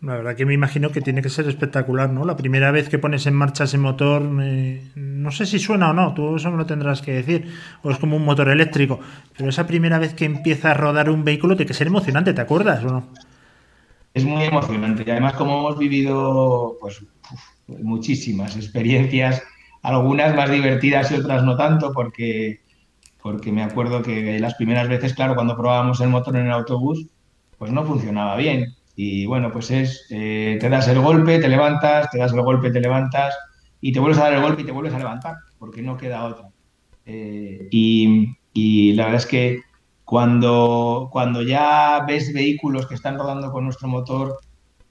La 0.00 0.14
verdad 0.14 0.36
que 0.36 0.46
me 0.46 0.54
imagino 0.54 0.92
que 0.92 1.00
tiene 1.00 1.22
que 1.22 1.28
ser 1.28 1.48
espectacular, 1.48 2.08
¿no? 2.08 2.24
La 2.24 2.36
primera 2.36 2.70
vez 2.70 2.88
que 2.88 3.00
pones 3.00 3.26
en 3.26 3.34
marcha 3.34 3.64
ese 3.64 3.78
motor, 3.78 4.22
no 4.22 5.30
sé 5.32 5.44
si 5.44 5.58
suena 5.58 5.90
o 5.90 5.92
no, 5.92 6.14
tú 6.14 6.36
eso 6.36 6.52
me 6.52 6.56
lo 6.56 6.66
tendrás 6.66 7.02
que 7.02 7.14
decir, 7.14 7.52
o 7.82 7.90
es 7.90 7.98
como 7.98 8.16
un 8.16 8.24
motor 8.24 8.48
eléctrico, 8.48 9.00
pero 9.36 9.50
esa 9.50 9.66
primera 9.66 9.98
vez 9.98 10.14
que 10.14 10.24
empieza 10.24 10.70
a 10.70 10.74
rodar 10.74 11.10
un 11.10 11.24
vehículo 11.24 11.56
tiene 11.56 11.66
que 11.66 11.74
ser 11.74 11.88
emocionante, 11.88 12.32
¿te 12.32 12.40
acuerdas 12.40 12.84
o 12.84 12.88
no? 12.88 13.08
Es 14.14 14.24
muy 14.24 14.44
emocionante 14.44 15.02
y 15.04 15.10
además 15.10 15.32
como 15.32 15.58
hemos 15.58 15.78
vivido 15.78 16.76
pues 16.80 17.04
muchísimas 17.66 18.54
experiencias, 18.54 19.42
algunas 19.82 20.36
más 20.36 20.48
divertidas 20.48 21.10
y 21.10 21.16
otras 21.16 21.42
no 21.42 21.56
tanto, 21.56 21.92
porque 21.92 22.60
porque 23.22 23.52
me 23.52 23.62
acuerdo 23.62 24.02
que 24.02 24.38
las 24.38 24.54
primeras 24.54 24.88
veces, 24.88 25.14
claro, 25.14 25.34
cuando 25.34 25.56
probábamos 25.56 26.00
el 26.00 26.08
motor 26.08 26.36
en 26.36 26.46
el 26.46 26.52
autobús, 26.52 27.06
pues 27.58 27.72
no 27.72 27.84
funcionaba 27.84 28.36
bien. 28.36 28.74
Y 28.96 29.26
bueno, 29.26 29.52
pues 29.52 29.70
es, 29.70 30.06
eh, 30.10 30.58
te 30.60 30.68
das 30.68 30.88
el 30.88 31.00
golpe, 31.00 31.38
te 31.38 31.48
levantas, 31.48 32.10
te 32.10 32.18
das 32.18 32.32
el 32.32 32.42
golpe, 32.42 32.70
te 32.70 32.80
levantas 32.80 33.36
y 33.80 33.92
te 33.92 34.00
vuelves 34.00 34.18
a 34.18 34.24
dar 34.24 34.34
el 34.34 34.42
golpe 34.42 34.62
y 34.62 34.64
te 34.64 34.72
vuelves 34.72 34.94
a 34.94 34.98
levantar, 34.98 35.36
porque 35.58 35.82
no 35.82 35.96
queda 35.96 36.24
otra. 36.24 36.48
Eh, 37.06 37.68
y, 37.70 38.36
y, 38.52 38.92
la 38.94 39.04
verdad 39.04 39.20
es 39.20 39.26
que 39.26 39.60
cuando, 40.04 41.08
cuando 41.12 41.42
ya 41.42 42.04
ves 42.06 42.32
vehículos 42.32 42.86
que 42.86 42.94
están 42.94 43.18
rodando 43.18 43.52
con 43.52 43.64
nuestro 43.64 43.88
motor 43.88 44.38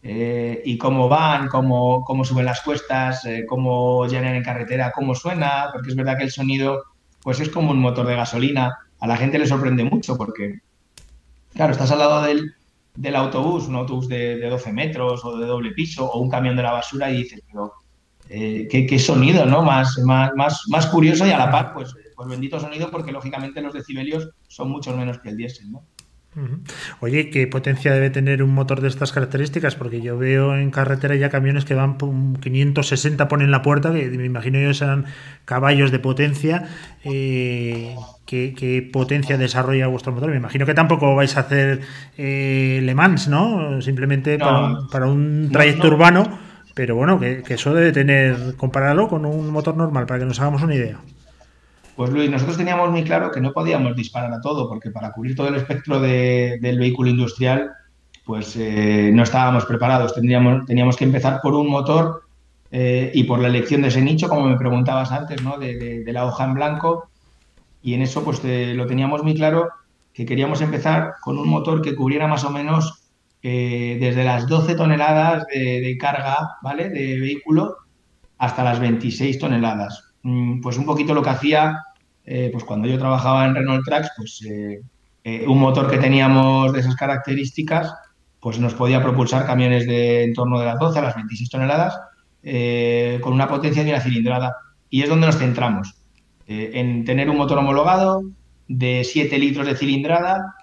eh, 0.03 0.61
y 0.63 0.77
cómo 0.77 1.09
van, 1.09 1.47
cómo, 1.47 2.03
cómo 2.03 2.23
suben 2.23 2.45
las 2.45 2.61
cuestas, 2.61 3.25
eh, 3.25 3.45
cómo 3.47 4.05
llenan 4.07 4.35
en 4.35 4.43
carretera, 4.43 4.91
cómo 4.93 5.15
suena, 5.15 5.69
porque 5.73 5.89
es 5.89 5.95
verdad 5.95 6.17
que 6.17 6.23
el 6.23 6.31
sonido 6.31 6.83
pues 7.27 7.41
es 7.41 7.49
como 7.49 7.71
un 7.71 7.79
motor 7.79 8.07
de 8.07 8.15
gasolina. 8.15 8.77
A 9.01 9.05
la 9.05 9.17
gente 9.17 9.37
le 9.37 9.45
sorprende 9.45 9.83
mucho 9.83 10.15
porque, 10.15 10.61
claro, 11.53 11.73
estás 11.73 11.91
al 11.91 11.99
lado 11.99 12.21
del, 12.21 12.53
del 12.95 13.15
autobús, 13.17 13.67
un 13.67 13.75
autobús 13.75 14.07
de, 14.07 14.37
de, 14.37 14.49
12 14.49 14.71
metros 14.71 15.25
o 15.25 15.37
de 15.37 15.45
doble 15.45 15.71
piso 15.71 16.09
o 16.09 16.21
un 16.21 16.29
camión 16.29 16.55
de 16.55 16.63
la 16.63 16.71
basura 16.71 17.11
y 17.11 17.23
dices, 17.23 17.43
pero 17.51 17.73
eh, 18.29 18.65
¿qué, 18.71 18.85
¿qué, 18.85 18.97
sonido, 18.97 19.45
¿no? 19.45 19.61
Más, 19.61 19.99
más, 20.05 20.31
más, 20.37 20.63
más 20.69 20.85
curioso 20.85 21.27
y 21.27 21.31
a 21.31 21.37
la 21.37 21.51
par, 21.51 21.73
pues 21.73 21.93
pues 22.15 22.29
bendito 22.29 22.61
sonido 22.61 22.89
porque 22.89 23.11
lógicamente 23.11 23.61
los 23.61 23.73
decibelios 23.73 24.29
son 24.47 24.71
mucho 24.71 24.95
menos 24.95 25.19
que 25.19 25.27
el 25.27 25.35
diésel, 25.35 25.69
¿no? 25.69 25.83
Oye, 26.99 27.29
¿qué 27.29 27.47
potencia 27.47 27.91
debe 27.93 28.09
tener 28.09 28.43
un 28.43 28.53
motor 28.53 28.81
de 28.81 28.87
estas 28.87 29.11
características? 29.11 29.75
Porque 29.75 30.01
yo 30.01 30.17
veo 30.17 30.55
en 30.55 30.69
carretera 30.71 31.15
ya 31.15 31.29
camiones 31.29 31.65
que 31.65 31.73
van 31.73 31.97
560 31.97 33.27
ponen 33.27 33.51
la 33.51 33.61
puerta, 33.61 33.91
que 33.91 34.07
me 34.09 34.25
imagino 34.25 34.59
yo 34.59 34.73
serán 34.73 35.05
caballos 35.45 35.91
de 35.91 35.99
potencia. 35.99 36.67
Eh, 37.03 37.95
¿qué, 38.25 38.89
potencia 38.91 39.37
desarrolla 39.37 39.87
vuestro 39.87 40.11
motor? 40.11 40.29
Me 40.29 40.37
imagino 40.37 40.65
que 40.65 40.73
tampoco 40.73 41.15
vais 41.15 41.35
a 41.37 41.41
hacer 41.41 41.81
eh, 42.17 42.81
Le 42.83 42.93
Mans, 42.93 43.27
¿no? 43.27 43.81
Simplemente 43.81 44.37
no, 44.37 44.87
para, 44.91 45.07
un 45.07 45.49
trayecto 45.51 45.85
no, 45.85 45.89
no. 45.89 45.95
urbano, 45.95 46.39
pero 46.75 46.95
bueno, 46.95 47.19
que, 47.19 47.41
que, 47.41 47.55
eso 47.55 47.73
debe 47.73 47.91
tener, 47.91 48.55
compararlo 48.57 49.07
con 49.07 49.25
un 49.25 49.49
motor 49.49 49.75
normal, 49.75 50.05
para 50.05 50.19
que 50.19 50.25
nos 50.25 50.39
hagamos 50.39 50.61
una 50.61 50.75
idea. 50.75 50.99
Pues 51.97 52.11
Luis, 52.11 52.29
nosotros 52.29 52.57
teníamos 52.57 52.91
muy 52.91 53.03
claro 53.03 53.31
que 53.31 53.41
no 53.41 53.51
podíamos 53.53 53.95
disparar 53.95 54.31
a 54.31 54.39
todo, 54.39 54.69
porque 54.69 54.91
para 54.91 55.11
cubrir 55.11 55.35
todo 55.35 55.47
el 55.47 55.55
espectro 55.55 55.99
de, 55.99 56.59
del 56.61 56.77
vehículo 56.77 57.09
industrial, 57.09 57.71
pues 58.23 58.55
eh, 58.55 59.09
no 59.11 59.23
estábamos 59.23 59.65
preparados. 59.65 60.13
Teníamos 60.13 60.95
que 60.95 61.05
empezar 61.05 61.39
por 61.41 61.55
un 61.55 61.67
motor 61.67 62.21
eh, 62.69 63.11
y 63.15 63.23
por 63.23 63.39
la 63.39 63.47
elección 63.47 63.81
de 63.81 63.87
ese 63.87 64.03
nicho, 64.03 64.29
como 64.29 64.47
me 64.47 64.57
preguntabas 64.57 65.11
antes, 65.11 65.41
¿no? 65.41 65.57
de, 65.57 66.03
la 66.05 66.27
hoja 66.27 66.45
en 66.45 66.53
blanco. 66.53 67.09
Y 67.81 67.95
en 67.95 68.03
eso 68.03 68.23
pues 68.23 68.41
eh, 68.45 68.75
lo 68.75 68.85
teníamos 68.85 69.23
muy 69.23 69.33
claro 69.33 69.67
que 70.13 70.27
queríamos 70.27 70.61
empezar 70.61 71.15
con 71.23 71.39
un 71.39 71.49
motor 71.49 71.81
que 71.81 71.95
cubriera 71.95 72.27
más 72.27 72.43
o 72.43 72.51
menos 72.51 73.09
eh, 73.41 73.97
desde 73.99 74.23
las 74.23 74.47
12 74.47 74.75
toneladas 74.75 75.47
de, 75.47 75.97
carga, 75.99 76.57
¿vale? 76.61 76.89
De 76.89 77.19
vehículo 77.19 77.77
hasta 78.37 78.63
las 78.63 78.79
26 78.79 79.39
toneladas. 79.39 80.06
Mm, 80.27 80.59
pues 80.59 80.77
un 80.77 80.85
poquito 80.85 81.13
lo 81.13 81.23
que 81.23 81.29
hacía 81.29 81.85
eh, 82.25 82.49
pues 82.51 82.65
cuando 82.65 82.89
yo 82.89 82.99
trabajaba 82.99 83.45
en 83.45 83.55
Renault 83.55 83.85
Tracks, 83.85 84.11
pues 84.17 84.45
eh, 84.45 84.81
eh, 85.23 85.45
un 85.47 85.57
motor 85.57 85.89
que 85.89 85.97
teníamos 85.97 86.73
de 86.73 86.81
esas 86.81 86.97
características, 86.97 87.93
pues 88.41 88.59
nos 88.59 88.73
podía 88.73 89.01
propulsar 89.01 89.45
camiones 89.45 89.87
de 89.87 90.25
en 90.25 90.33
torno 90.33 90.59
de 90.59 90.65
las 90.65 90.77
12 90.79 90.99
a 90.99 91.03
las 91.03 91.15
26 91.15 91.49
toneladas 91.49 91.97
con 93.21 93.33
una 93.33 93.47
potencia 93.47 93.83
de 93.83 93.91
una 93.91 94.01
cilindrada. 94.01 94.55
Y 94.89 95.01
es 95.01 95.09
donde 95.09 95.27
nos 95.27 95.37
centramos, 95.37 95.95
en 96.45 97.03
tener 97.05 97.29
un 97.29 97.37
motor 97.37 97.57
homologado 97.57 98.23
de 98.67 99.03
7 99.03 99.37
litros 99.37 99.65
de 99.65 99.75
cilindrada 99.75 100.55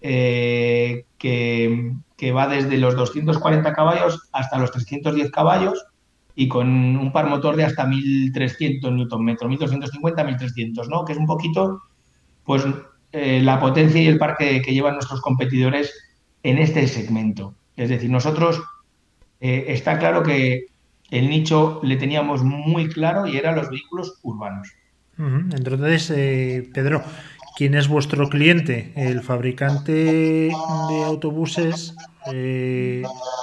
que, 0.00 1.04
que 1.18 2.32
va 2.32 2.46
desde 2.46 2.78
los 2.78 2.96
240 2.96 3.72
caballos 3.72 4.28
hasta 4.32 4.58
los 4.58 4.70
310 4.72 5.30
caballos 5.30 5.86
y 6.40 6.48
con 6.48 6.96
un 6.96 7.12
par 7.12 7.28
motor 7.28 7.54
de 7.54 7.64
hasta 7.64 7.84
1300 7.84 8.90
Nm, 8.90 9.36
1250, 9.46 10.24
1300, 10.24 10.88
¿no? 10.88 11.04
Que 11.04 11.12
es 11.12 11.18
un 11.18 11.26
poquito, 11.26 11.82
pues, 12.44 12.64
eh, 13.12 13.42
la 13.42 13.60
potencia 13.60 14.00
y 14.00 14.06
el 14.06 14.16
par 14.16 14.38
que, 14.38 14.62
llevan 14.62 14.94
nuestros 14.94 15.20
competidores 15.20 15.92
en 16.42 16.56
este 16.56 16.88
segmento. 16.88 17.54
Es 17.76 17.90
decir, 17.90 18.08
nosotros 18.08 18.62
eh, 19.38 19.66
está 19.68 19.98
claro 19.98 20.22
que 20.22 20.68
el 21.10 21.28
nicho 21.28 21.78
le 21.82 21.96
teníamos 21.96 22.42
muy 22.42 22.88
claro 22.88 23.26
y 23.26 23.36
eran 23.36 23.56
los 23.56 23.68
vehículos 23.68 24.18
urbanos. 24.22 24.72
Entonces, 25.18 26.10
eh, 26.10 26.70
Pedro, 26.72 27.02
¿quién 27.56 27.74
es 27.74 27.88
vuestro 27.88 28.28
cliente? 28.28 28.92
¿El 28.96 29.22
fabricante 29.22 29.92
de 29.92 31.04
autobuses? 31.04 31.94
Eh, 32.32 33.02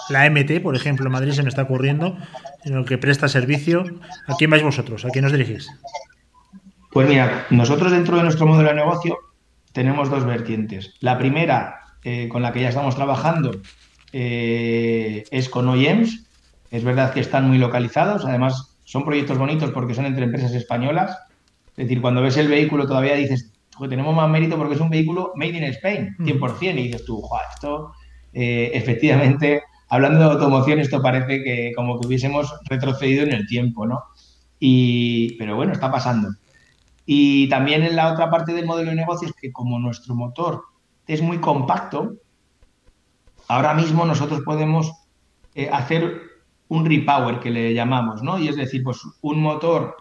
la 0.09 0.29
MT, 0.29 0.61
por 0.61 0.75
ejemplo, 0.75 1.07
en 1.07 1.11
Madrid 1.11 1.31
se 1.31 1.43
me 1.43 1.49
está 1.49 1.63
ocurriendo, 1.63 2.17
en 2.63 2.75
el 2.75 2.85
que 2.85 2.97
presta 2.97 3.27
servicio. 3.27 3.83
¿A 4.27 4.35
quién 4.35 4.49
vais 4.49 4.63
vosotros? 4.63 5.05
¿A 5.05 5.09
quién 5.09 5.25
os 5.25 5.31
dirigís? 5.31 5.67
Pues 6.91 7.07
mira, 7.07 7.45
nosotros 7.49 7.91
dentro 7.91 8.17
de 8.17 8.23
nuestro 8.23 8.47
modelo 8.47 8.69
de 8.69 8.75
negocio 8.75 9.17
tenemos 9.71 10.09
dos 10.09 10.25
vertientes. 10.25 10.93
La 10.99 11.17
primera, 11.17 11.81
eh, 12.03 12.27
con 12.29 12.41
la 12.41 12.51
que 12.51 12.61
ya 12.61 12.69
estamos 12.69 12.95
trabajando, 12.95 13.51
eh, 14.13 15.23
es 15.31 15.49
con 15.49 15.67
OEMs. 15.67 16.25
Es 16.71 16.83
verdad 16.83 17.13
que 17.13 17.19
están 17.19 17.47
muy 17.47 17.57
localizados, 17.57 18.25
además 18.25 18.77
son 18.83 19.05
proyectos 19.05 19.37
bonitos 19.37 19.71
porque 19.71 19.93
son 19.93 20.05
entre 20.05 20.25
empresas 20.25 20.53
españolas. 20.53 21.17
Es 21.75 21.85
decir, 21.85 22.01
cuando 22.01 22.21
ves 22.21 22.37
el 22.37 22.47
vehículo 22.47 22.87
todavía 22.87 23.15
dices, 23.15 23.51
tenemos 23.89 24.15
más 24.15 24.29
mérito 24.29 24.57
porque 24.57 24.75
es 24.75 24.81
un 24.81 24.89
vehículo 24.89 25.33
made 25.35 25.57
in 25.57 25.63
Spain, 25.65 26.15
100%, 26.19 26.79
y 26.79 26.83
dices 26.83 27.05
tú, 27.05 27.21
esto 27.53 27.91
eh, 28.33 28.71
efectivamente 28.73 29.63
hablando 29.89 30.19
de 30.19 30.25
automoción, 30.25 30.79
esto 30.79 31.01
parece 31.01 31.43
que 31.43 31.71
como 31.75 31.99
que 31.99 32.07
hubiésemos 32.07 32.53
retrocedido 32.65 33.23
en 33.23 33.33
el 33.33 33.47
tiempo, 33.47 33.85
¿no? 33.85 34.03
Y, 34.59 35.37
pero 35.37 35.55
bueno, 35.55 35.73
está 35.73 35.91
pasando. 35.91 36.29
Y 37.05 37.47
también 37.49 37.83
en 37.83 37.95
la 37.95 38.11
otra 38.11 38.29
parte 38.29 38.53
del 38.53 38.65
modelo 38.65 38.89
de 38.89 38.97
negocio 38.97 39.29
es 39.29 39.33
que 39.33 39.51
como 39.51 39.79
nuestro 39.79 40.15
motor 40.15 40.63
es 41.07 41.21
muy 41.21 41.37
compacto, 41.39 42.15
ahora 43.47 43.73
mismo 43.73 44.05
nosotros 44.05 44.41
podemos 44.41 44.91
eh, 45.55 45.69
hacer 45.71 46.21
un 46.67 46.85
repower 46.85 47.39
que 47.39 47.49
le 47.49 47.73
llamamos, 47.73 48.21
¿no? 48.21 48.37
Y 48.37 48.49
es 48.49 48.57
decir, 48.57 48.83
pues 48.83 48.99
un 49.21 49.41
motor, 49.41 49.95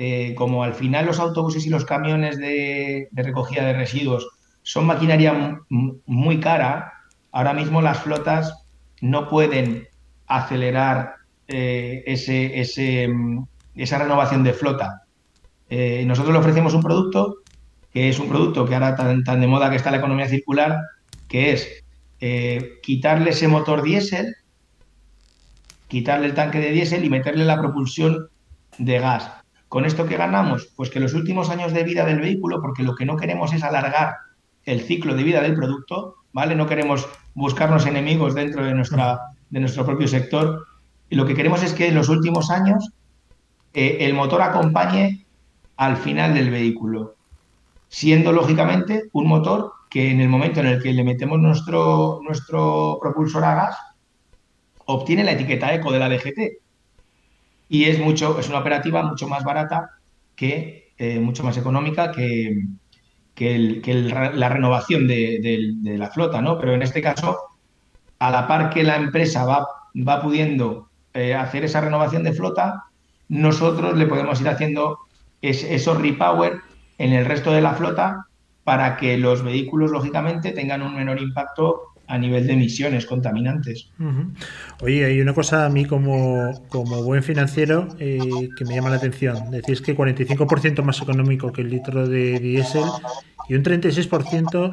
eh, 0.00 0.32
como 0.36 0.62
al 0.62 0.74
final 0.74 1.06
los 1.06 1.18
autobuses 1.18 1.66
y 1.66 1.70
los 1.70 1.84
camiones 1.84 2.38
de, 2.38 3.08
recogida 3.10 3.64
de 3.64 3.72
residuos 3.72 4.28
son 4.62 4.86
maquinaria 4.86 5.60
muy 5.68 6.38
cara, 6.38 6.92
ahora 7.32 7.52
mismo 7.52 7.82
las 7.82 7.98
flotas 7.98 8.64
no 9.00 9.28
pueden 9.28 9.88
acelerar 10.28 11.16
eh, 11.48 12.04
ese, 12.06 12.60
esa 12.60 13.98
renovación 13.98 14.44
de 14.44 14.52
flota. 14.52 15.02
Eh, 15.68 16.04
nosotros 16.06 16.32
le 16.32 16.38
ofrecemos 16.38 16.74
un 16.74 16.82
producto 16.82 17.38
que 17.92 18.08
es 18.08 18.20
un 18.20 18.28
producto 18.28 18.66
que 18.66 18.74
ahora 18.74 18.94
tan, 18.94 19.40
de 19.40 19.46
moda 19.48 19.68
que 19.68 19.76
está 19.76 19.90
la 19.90 19.96
economía 19.96 20.28
circular, 20.28 20.78
que 21.26 21.52
es 21.52 21.84
quitarle 22.82 23.30
ese 23.30 23.48
motor 23.48 23.82
diésel, 23.82 24.36
quitarle 25.88 26.26
el 26.26 26.34
tanque 26.34 26.60
de 26.60 26.70
diésel 26.70 27.04
y 27.04 27.10
meterle 27.10 27.44
la 27.44 27.58
propulsión 27.58 28.28
de 28.78 28.98
gas. 29.00 29.30
¿Con 29.68 29.84
esto 29.84 30.06
qué 30.06 30.16
ganamos? 30.16 30.68
Pues 30.76 30.90
que 30.90 31.00
los 31.00 31.14
últimos 31.14 31.50
años 31.50 31.72
de 31.72 31.84
vida 31.84 32.04
del 32.04 32.20
vehículo, 32.20 32.60
porque 32.60 32.82
lo 32.82 32.94
que 32.94 33.04
no 33.04 33.16
queremos 33.16 33.52
es 33.52 33.62
alargar 33.62 34.16
el 34.64 34.80
ciclo 34.80 35.14
de 35.14 35.22
vida 35.22 35.40
del 35.42 35.54
producto, 35.54 36.16
¿vale? 36.32 36.54
No 36.54 36.66
queremos 36.66 37.08
buscarnos 37.34 37.86
enemigos 37.86 38.34
dentro 38.34 38.64
de, 38.64 38.70
de 38.70 39.60
nuestro 39.60 39.84
propio 39.86 40.08
sector. 40.08 40.66
Y 41.10 41.16
lo 41.16 41.26
que 41.26 41.34
queremos 41.34 41.62
es 41.62 41.72
que 41.72 41.88
en 41.88 41.94
los 41.94 42.08
últimos 42.08 42.50
años 42.50 42.92
eh, 43.74 43.98
el 44.00 44.14
motor 44.14 44.42
acompañe 44.42 45.26
al 45.76 45.96
final 45.96 46.34
del 46.34 46.50
vehículo, 46.50 47.14
siendo 47.88 48.32
lógicamente 48.32 49.04
un 49.12 49.28
motor 49.28 49.72
que 49.90 50.10
en 50.10 50.20
el 50.20 50.28
momento 50.28 50.60
en 50.60 50.66
el 50.66 50.82
que 50.82 50.92
le 50.92 51.04
metemos 51.04 51.38
nuestro, 51.38 52.20
nuestro 52.22 52.98
propulsor 53.00 53.44
a 53.44 53.54
gas, 53.54 53.76
obtiene 54.86 55.24
la 55.24 55.32
etiqueta 55.32 55.72
eco 55.72 55.92
de 55.92 55.98
la 55.98 56.08
DGT. 56.08 56.60
Y 57.68 57.84
es, 57.84 57.98
mucho, 57.98 58.38
es 58.38 58.48
una 58.48 58.60
operativa 58.60 59.02
mucho 59.02 59.28
más 59.28 59.44
barata 59.44 59.90
que, 60.34 60.92
eh, 60.96 61.20
mucho 61.20 61.44
más 61.44 61.56
económica 61.56 62.12
que, 62.12 62.62
que, 63.34 63.78
la 64.34 64.48
renovación 64.48 65.06
de, 65.06 65.96
la 65.96 66.10
flota, 66.10 66.42
¿no? 66.42 66.58
Pero 66.58 66.74
en 66.74 66.82
este 66.82 67.02
caso, 67.02 67.38
a 68.18 68.30
la 68.30 68.46
par 68.48 68.70
que 68.70 68.82
la 68.82 68.96
empresa 68.96 69.44
va, 69.44 69.66
va 69.96 70.22
pudiendo 70.22 70.88
eh, 71.14 71.34
hacer 71.34 71.64
esa 71.64 71.80
renovación 71.80 72.24
de 72.24 72.32
flota, 72.32 72.84
nosotros 73.28 73.96
le 73.96 74.06
podemos 74.06 74.40
ir 74.40 74.48
haciendo 74.48 74.98
es, 75.42 75.62
esos 75.64 76.00
repower 76.00 76.60
en 76.98 77.12
el 77.12 77.24
resto 77.24 77.52
de 77.52 77.60
la 77.60 77.74
flota 77.74 78.26
para 78.64 78.96
que 78.96 79.16
los 79.16 79.42
vehículos, 79.42 79.90
lógicamente, 79.90 80.52
tengan 80.52 80.82
un 80.82 80.94
menor 80.94 81.20
impacto 81.20 81.87
a 82.08 82.18
nivel 82.18 82.46
de 82.46 82.54
emisiones 82.54 83.06
contaminantes. 83.06 83.90
Uh 83.98 84.04
-huh. 84.04 84.34
Oye, 84.80 85.04
hay 85.04 85.20
una 85.20 85.34
cosa 85.34 85.66
a 85.66 85.68
mí 85.68 85.84
como, 85.84 86.64
como 86.68 87.02
buen 87.02 87.22
financiero 87.22 87.88
eh, 87.98 88.18
que 88.56 88.64
me 88.64 88.74
llama 88.74 88.90
la 88.90 88.96
atención. 88.96 89.50
Decís 89.50 89.80
que 89.82 89.96
45% 89.96 90.82
más 90.82 91.00
económico 91.02 91.52
que 91.52 91.60
el 91.60 91.70
litro 91.70 92.08
de 92.08 92.40
diésel 92.40 92.84
y 93.48 93.54
un 93.54 93.62
36% 93.62 94.72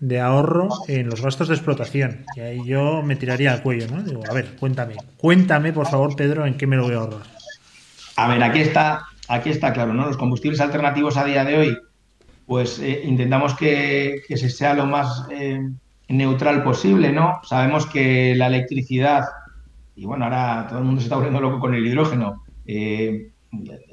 de 0.00 0.20
ahorro 0.20 0.68
en 0.86 1.08
los 1.08 1.20
gastos 1.20 1.48
de 1.48 1.54
explotación. 1.54 2.24
Y 2.36 2.40
ahí 2.40 2.60
yo 2.64 3.02
me 3.02 3.16
tiraría 3.16 3.52
al 3.52 3.62
cuello, 3.62 3.86
¿no? 3.88 4.02
Digo, 4.02 4.22
a 4.28 4.32
ver, 4.32 4.56
cuéntame, 4.58 4.94
cuéntame 5.16 5.72
por 5.72 5.88
favor, 5.88 6.14
Pedro, 6.14 6.46
en 6.46 6.56
qué 6.56 6.66
me 6.66 6.76
lo 6.76 6.84
voy 6.84 6.94
a 6.94 6.98
ahorrar. 6.98 7.26
A 8.16 8.28
ver, 8.28 8.42
aquí 8.42 8.60
está, 8.60 9.06
aquí 9.28 9.50
está 9.50 9.72
claro, 9.72 9.94
¿no? 9.94 10.06
Los 10.06 10.16
combustibles 10.16 10.60
alternativos 10.60 11.16
a 11.16 11.24
día 11.24 11.44
de 11.44 11.56
hoy, 11.56 11.78
pues 12.46 12.78
eh, 12.78 13.02
intentamos 13.04 13.54
que, 13.54 14.22
se 14.28 14.48
sea 14.48 14.74
lo 14.74 14.86
más 14.86 15.26
eh, 15.30 15.60
neutral 16.08 16.62
posible, 16.62 17.12
¿no? 17.12 17.40
Sabemos 17.42 17.86
que 17.86 18.34
la 18.34 18.46
electricidad, 18.46 19.24
y 19.94 20.06
bueno, 20.06 20.24
ahora 20.24 20.66
todo 20.68 20.78
el 20.78 20.84
mundo 20.84 21.00
se 21.00 21.06
está 21.06 21.16
volviendo 21.16 21.40
loco 21.40 21.60
con 21.60 21.74
el 21.74 21.86
hidrógeno, 21.86 22.44
eh, 22.66 23.30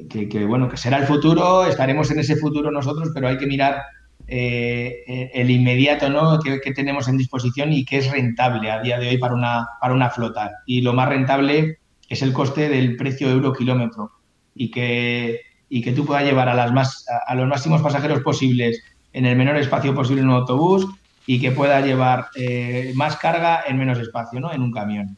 que, 0.09 0.45
bueno, 0.45 0.69
que 0.69 0.77
será 0.77 0.97
el 0.97 1.05
futuro, 1.05 1.65
estaremos 1.65 2.09
en 2.11 2.19
ese 2.19 2.35
futuro 2.37 2.71
nosotros, 2.71 3.09
pero 3.13 3.27
hay 3.27 3.37
que 3.37 3.47
mirar 3.47 3.81
eh, 4.27 5.29
el 5.33 5.51
inmediato 5.51 6.09
¿no? 6.09 6.39
Que, 6.39 6.59
tenemos 6.73 7.07
en 7.07 7.17
disposición 7.17 7.71
y 7.71 7.85
que 7.85 7.97
es 7.97 8.11
rentable 8.11 8.71
a 8.71 8.81
día 8.81 8.97
de 8.97 9.09
hoy 9.09 9.17
para 9.17 9.33
una, 9.33 9.67
para 9.79 9.93
una 9.93 10.09
flota. 10.09 10.51
Y 10.65 10.81
lo 10.81 10.93
más 10.93 11.09
rentable 11.09 11.79
es 12.09 12.21
el 12.21 12.33
coste 12.33 12.69
del 12.69 12.95
precio 12.95 13.29
euro 13.29 13.53
kilómetro 13.53 14.11
y 14.53 14.71
que, 14.71 15.41
y 15.69 15.81
que 15.81 15.91
tú 15.91 16.05
puedas 16.05 16.23
llevar 16.23 16.49
a, 16.49 16.55
las 16.55 16.71
más, 16.71 17.05
a 17.27 17.35
los 17.35 17.47
máximos 17.47 17.81
pasajeros 17.81 18.21
posibles 18.21 18.81
en 19.13 19.25
el 19.25 19.37
menor 19.37 19.57
espacio 19.57 19.93
posible 19.95 20.21
en 20.21 20.29
un 20.29 20.35
autobús 20.35 20.87
y 21.25 21.39
que 21.39 21.51
pueda 21.51 21.81
llevar 21.81 22.27
eh, 22.35 22.91
más 22.95 23.17
carga 23.17 23.63
en 23.67 23.77
menos 23.77 23.99
espacio, 23.99 24.39
¿no? 24.39 24.53
En 24.53 24.61
un 24.61 24.71
camión. 24.71 25.17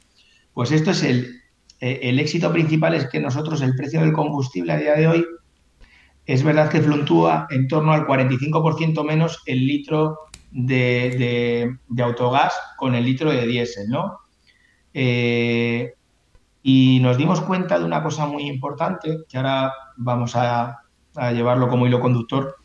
Pues 0.54 0.72
esto 0.72 0.92
es 0.92 1.04
el, 1.04 1.42
eh, 1.80 2.00
el 2.04 2.20
éxito 2.20 2.52
principal 2.52 2.94
es 2.94 3.08
que 3.08 3.20
nosotros 3.20 3.62
el 3.62 3.76
precio 3.76 4.02
del 4.02 4.14
combustible 4.14 4.74
a 4.74 4.78
día 4.78 4.96
de 4.96 5.08
hoy 5.08 5.26
es 6.26 6.44
verdad 6.44 6.70
que 6.70 6.82
fluctúa 6.82 7.48
en 7.50 7.68
torno 7.68 7.94
al 7.94 8.06
45% 8.06 9.04
menos 9.06 9.42
el 9.46 9.66
litro 9.66 10.18
de, 10.52 11.78
autogás 12.00 12.54
con 12.78 12.96
el 12.96 13.06
litro 13.06 13.32
de 13.32 13.46
diésel, 13.46 13.90
¿no? 13.90 14.20
Eh, 14.94 15.94
y 16.64 17.00
nos 17.02 17.18
dimos 17.18 17.40
cuenta 17.42 17.80
de 17.80 17.86
una 17.86 18.04
cosa 18.04 18.26
muy 18.26 18.44
importante, 18.44 19.20
que 19.30 19.38
ahora 19.38 19.72
vamos 19.96 20.36
a, 20.36 20.80
a, 21.16 21.32
llevarlo 21.32 21.70
como 21.70 21.88
hilo 21.88 22.02
conductor, 22.02 22.56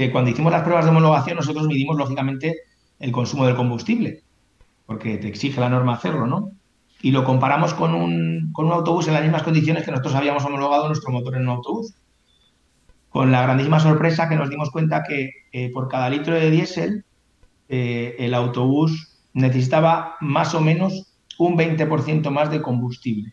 que 0.00 0.12
cuando 0.12 0.30
hicimos 0.30 0.52
las 0.52 0.62
pruebas 0.62 0.84
de 0.84 0.90
homologación 0.90 1.36
nosotros 1.36 1.66
midimos 1.66 1.96
lógicamente 1.96 2.56
el 2.98 3.12
consumo 3.12 3.46
del 3.46 3.56
combustible, 3.56 4.22
porque 4.86 5.18
te 5.18 5.28
exige 5.28 5.60
la 5.60 5.68
norma 5.68 5.94
hacerlo, 5.94 6.26
¿no? 6.26 6.52
y 7.00 7.12
lo 7.12 7.24
comparamos 7.24 7.74
con 7.74 7.94
un, 7.94 8.50
con 8.52 8.66
un 8.66 8.72
autobús 8.72 9.06
en 9.06 9.14
las 9.14 9.22
mismas 9.22 9.42
condiciones 9.42 9.84
que 9.84 9.90
nosotros 9.90 10.14
habíamos 10.14 10.44
homologado 10.44 10.88
nuestro 10.88 11.12
motor 11.12 11.36
en 11.36 11.42
un 11.42 11.48
autobús. 11.50 11.94
Con 13.08 13.30
la 13.30 13.42
grandísima 13.42 13.80
sorpresa 13.80 14.28
que 14.28 14.36
nos 14.36 14.50
dimos 14.50 14.70
cuenta 14.70 15.04
que 15.04 15.30
eh, 15.52 15.70
por 15.72 15.88
cada 15.88 16.10
litro 16.10 16.34
de 16.34 16.50
diésel 16.50 17.04
eh, 17.68 18.16
el 18.18 18.34
autobús 18.34 19.18
necesitaba 19.32 20.16
más 20.20 20.54
o 20.54 20.60
menos 20.60 21.14
un 21.38 21.56
20% 21.56 22.30
más 22.30 22.50
de 22.50 22.60
combustible. 22.60 23.32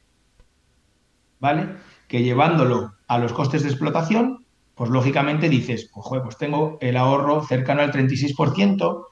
¿Vale? 1.40 1.76
Que 2.08 2.24
llevándolo 2.24 2.94
a 3.08 3.18
los 3.18 3.34
costes 3.34 3.64
de 3.64 3.70
explotación, 3.70 4.45
pues 4.76 4.90
lógicamente 4.90 5.50
dices, 5.50 5.90
pues, 5.94 6.22
pues 6.22 6.38
tengo 6.38 6.78
el 6.82 6.98
ahorro 6.98 7.44
cercano 7.44 7.82
al 7.82 7.92
36%, 7.92 9.06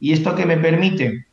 y 0.00 0.12
esto 0.12 0.34
que 0.34 0.46
me 0.46 0.56
permite 0.56 1.26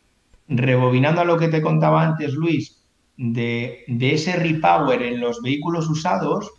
rebobinando 0.47 1.21
a 1.21 1.25
lo 1.25 1.37
que 1.37 1.47
te 1.47 1.61
contaba 1.61 2.03
antes, 2.03 2.33
Luis, 2.33 2.83
de, 3.17 3.85
ese 3.87 4.35
repower 4.35 5.01
en 5.03 5.19
los 5.19 5.41
vehículos 5.41 5.89
usados, 5.89 6.51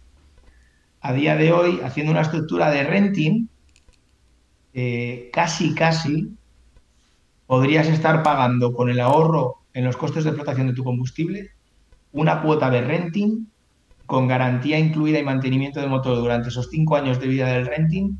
a 1.00 1.12
día 1.12 1.36
de 1.36 1.52
hoy, 1.52 1.80
haciendo 1.84 2.12
una 2.12 2.22
estructura 2.22 2.70
de 2.70 2.84
renting, 2.84 3.48
eh, 4.72 5.30
casi, 5.32 5.74
casi 5.74 6.36
podrías 7.46 7.88
estar 7.88 8.22
pagando 8.22 8.72
con 8.72 8.90
el 8.90 9.00
ahorro 9.00 9.62
en 9.72 9.84
los 9.84 9.96
costes 9.96 10.24
de 10.24 10.30
explotación 10.30 10.68
de 10.68 10.74
tu 10.74 10.84
combustible 10.84 11.50
una 12.12 12.42
cuota 12.42 12.70
de 12.70 12.80
renting 12.80 13.46
con 14.06 14.28
garantía 14.28 14.78
incluida 14.78 15.18
y 15.18 15.24
mantenimiento 15.24 15.80
de 15.80 15.88
motor 15.88 16.16
durante 16.16 16.48
esos 16.48 16.68
cinco 16.70 16.96
años 16.96 17.20
de 17.20 17.26
vida 17.26 17.48
del 17.48 17.66
renting 17.66 18.16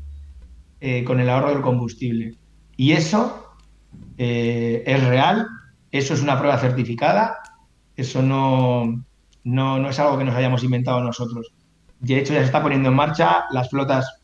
eh, 0.81 1.03
con 1.03 1.19
el 1.19 1.29
ahorro 1.29 1.49
del 1.49 1.61
combustible. 1.61 2.35
Y 2.75 2.91
eso 2.91 3.55
eh, 4.17 4.83
es 4.85 5.03
real 5.07 5.47
eso 5.91 6.13
es 6.13 6.21
una 6.21 6.37
prueba 6.37 6.57
certificada, 6.57 7.37
eso 7.95 8.21
no, 8.21 9.03
no, 9.43 9.89
es 9.89 9.99
algo 9.99 10.17
que 10.17 10.25
nos 10.25 10.35
hayamos 10.35 10.63
inventado 10.63 11.01
nosotros. 11.01 11.53
De 11.99 12.19
hecho, 12.19 12.33
ya 12.33 12.39
se 12.39 12.45
está 12.45 12.61
poniendo 12.61 12.89
en 12.89 12.95
marcha, 12.95 13.45
las 13.51 13.69
flotas 13.69 14.21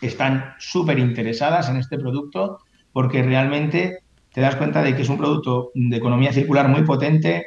están 0.00 0.54
súper 0.58 0.98
interesadas 0.98 1.68
en 1.68 1.76
este 1.76 1.98
producto 1.98 2.58
porque 2.92 3.22
realmente 3.22 3.98
te 4.32 4.40
das 4.40 4.56
cuenta 4.56 4.82
de 4.82 4.96
que 4.96 5.02
es 5.02 5.08
un 5.08 5.18
producto 5.18 5.70
de 5.74 5.96
economía 5.96 6.32
circular 6.32 6.68
muy 6.68 6.82
potente, 6.82 7.46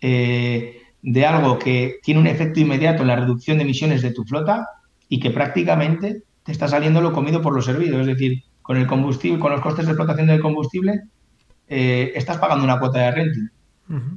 eh, 0.00 0.79
de 1.02 1.26
algo 1.26 1.58
que 1.58 1.96
tiene 2.02 2.20
un 2.20 2.26
efecto 2.26 2.60
inmediato 2.60 3.02
en 3.02 3.08
la 3.08 3.16
reducción 3.16 3.58
de 3.58 3.64
emisiones 3.64 4.02
de 4.02 4.12
tu 4.12 4.24
flota 4.24 4.68
y 5.08 5.20
que 5.20 5.30
prácticamente 5.30 6.22
te 6.44 6.52
está 6.52 6.68
saliendo 6.68 7.00
lo 7.00 7.12
comido 7.12 7.42
por 7.42 7.54
lo 7.54 7.62
servido. 7.62 8.00
Es 8.00 8.06
decir, 8.06 8.44
con 8.62 8.76
el 8.76 8.86
combustible, 8.86 9.40
con 9.40 9.52
los 9.52 9.60
costes 9.60 9.86
de 9.86 9.92
explotación 9.92 10.28
del 10.28 10.40
combustible, 10.40 11.02
eh, 11.68 12.12
estás 12.14 12.38
pagando 12.38 12.64
una 12.64 12.78
cuota 12.78 13.00
de 13.00 13.10
renting, 13.10 13.48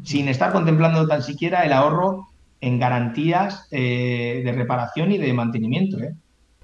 sin 0.03 0.27
estar 0.27 0.51
contemplando 0.51 1.07
tan 1.07 1.23
siquiera 1.23 1.65
el 1.65 1.73
ahorro 1.73 2.27
en 2.61 2.79
garantías 2.79 3.67
eh, 3.71 4.41
de 4.45 4.51
reparación 4.51 5.11
y 5.11 5.17
de 5.17 5.33
mantenimiento. 5.33 5.99
¿eh? 5.99 6.13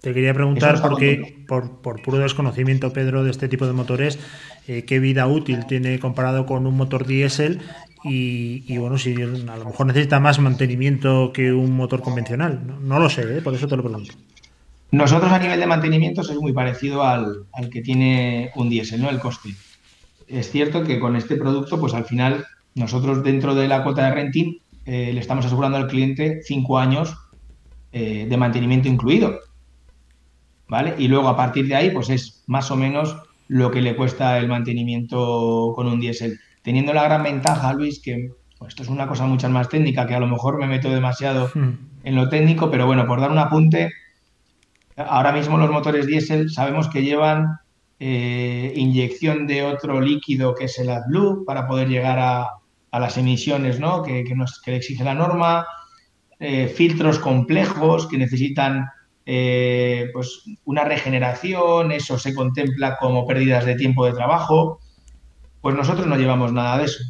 Te 0.02 0.14
quería 0.14 0.34
preguntar, 0.34 0.82
porque 0.82 1.44
por, 1.48 1.82
por, 1.82 2.02
puro 2.02 2.20
desconocimiento, 2.20 2.94
Pedro, 2.94 3.24
de 3.24 3.32
este 3.32 3.50
tipo 3.50 3.66
de 3.66 3.74
motores, 3.74 4.20
qué 4.66 5.00
vida 5.00 5.26
útil 5.26 5.66
tiene 5.66 5.98
comparado 5.98 6.46
con 6.46 6.68
un 6.68 6.78
motor 6.78 7.08
diésel 7.08 7.60
y, 8.04 8.78
bueno, 8.78 8.98
si 8.98 9.14
a 9.14 9.26
lo 9.58 9.66
mejor 9.66 9.88
necesita 9.88 10.20
más 10.20 10.40
mantenimiento 10.40 11.32
que 11.34 11.52
un 11.52 11.76
motor 11.76 12.02
convencional. 12.02 12.62
No, 12.82 13.00
lo 13.00 13.10
sé, 13.10 13.42
por 13.42 13.54
eso 13.54 13.68
te 13.68 13.76
lo 13.76 13.84
pregunto. 13.84 14.14
Nosotros 14.92 15.32
a 15.32 15.40
nivel 15.40 15.60
de 15.60 15.68
mantenimiento 15.68 16.22
es 16.22 16.34
muy 16.36 16.54
parecido 16.54 17.04
al, 17.04 17.46
al 17.54 17.70
que 17.70 17.82
tiene 17.82 18.52
un 18.56 18.70
diésel, 18.70 19.02
¿no? 19.02 19.10
El 19.10 19.20
coste 19.20 19.50
es 20.30 20.52
cierto 20.52 20.84
que 20.84 21.00
con 21.00 21.16
este 21.16 21.36
producto, 21.36 21.80
pues 21.80 21.94
al 21.94 22.06
final 22.06 22.46
nosotros 22.76 23.24
dentro 23.24 23.56
de 23.56 23.68
la 23.68 23.84
cuota 23.84 24.06
de 24.06 24.12
renting 24.12 24.60
eh, 24.86 25.12
le 25.12 25.20
estamos 25.20 25.46
asegurando 25.46 25.78
al 25.78 25.88
cliente 25.88 26.42
cinco 26.44 26.78
años 26.78 27.18
eh, 27.92 28.28
de 28.30 28.38
mantenimiento 28.38 28.88
incluido. 28.88 29.40
¿Vale? 30.68 30.94
Y 31.00 31.08
luego 31.08 31.28
a 31.28 31.36
partir 31.36 31.68
de 31.68 31.76
ahí, 31.76 31.90
pues 31.90 32.10
es 32.10 32.44
más 32.46 32.70
o 32.70 32.76
menos 32.76 33.18
lo 33.48 33.72
que 33.72 33.82
le 33.82 33.96
cuesta 33.96 34.38
el 34.38 34.48
mantenimiento 34.48 35.74
con 35.76 35.88
un 35.88 36.00
diésel. 36.00 36.40
Teniendo 36.62 36.94
la 36.94 37.04
gran 37.04 37.24
ventaja, 37.24 37.74
Luis, 37.74 38.02
que 38.02 38.32
pues, 38.58 38.70
esto 38.70 38.84
es 38.84 38.90
una 38.90 39.08
cosa 39.08 39.26
mucho 39.26 39.50
más 39.50 39.70
técnica, 39.70 40.06
que 40.06 40.16
a 40.16 40.20
lo 40.20 40.28
mejor 40.28 40.58
me 40.58 40.68
meto 40.68 40.90
demasiado 40.90 41.50
hmm. 41.54 41.70
en 42.04 42.16
lo 42.16 42.30
técnico, 42.30 42.70
pero 42.70 42.86
bueno, 42.86 43.08
por 43.08 43.22
dar 43.22 43.32
un 43.32 43.40
apunte, 43.40 43.92
ahora 44.96 45.32
mismo 45.32 45.58
los 45.58 45.72
motores 45.72 46.06
diésel 46.06 46.50
sabemos 46.50 46.90
que 46.90 47.04
llevan 47.04 47.60
eh, 48.00 48.74
inyección 48.76 49.48
de 49.48 49.64
otro 49.64 50.00
líquido 50.00 50.56
que 50.56 50.66
es 50.66 50.80
el 50.80 50.90
AdBlue 50.90 51.44
para 51.46 51.68
poder 51.68 51.88
llegar 51.88 52.20
a, 52.20 52.50
las 52.92 53.18
emisiones 53.18 53.80
que, 54.06 54.24
que, 54.24 54.72
le 54.72 54.78
exige 54.78 55.04
la 55.04 55.14
norma, 55.14 55.66
eh, 56.40 56.68
filtros 56.68 57.20
complejos 57.20 58.08
que 58.08 58.18
necesitan 58.18 58.88
eh, 59.26 60.10
pues 60.12 60.44
una 60.66 60.86
regeneración, 60.86 61.92
eso 61.92 62.18
se 62.18 62.34
contempla 62.34 62.98
como 62.98 63.28
pérdidas 63.28 63.66
de 63.66 63.76
tiempo 63.76 64.06
de 64.06 64.14
trabajo. 64.14 64.80
Pues 65.62 65.76
nosotros 65.76 66.08
no 66.08 66.16
llevamos 66.16 66.54
nada 66.54 66.78
de 66.78 66.86
eso. 66.86 67.04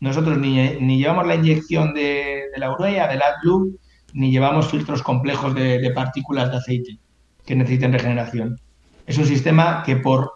Nosotros 0.00 0.38
ni, 0.38 0.98
llevamos 0.98 1.26
la 1.26 1.34
inyección 1.34 1.94
de, 1.94 2.44
la 2.56 2.72
urea, 2.72 3.08
del 3.08 3.22
AdBlue, 3.22 3.78
ni 4.12 4.30
llevamos 4.30 4.68
filtros 4.68 5.02
complejos 5.02 5.54
de, 5.54 5.78
de 5.78 5.90
partículas 5.90 6.50
de 6.50 6.56
aceite 6.58 6.98
que 7.44 7.56
necesiten 7.56 7.92
regeneración. 7.92 8.58
Es 9.06 9.18
un 9.18 9.26
sistema 9.26 9.82
que 9.84 9.96
por 9.96 10.32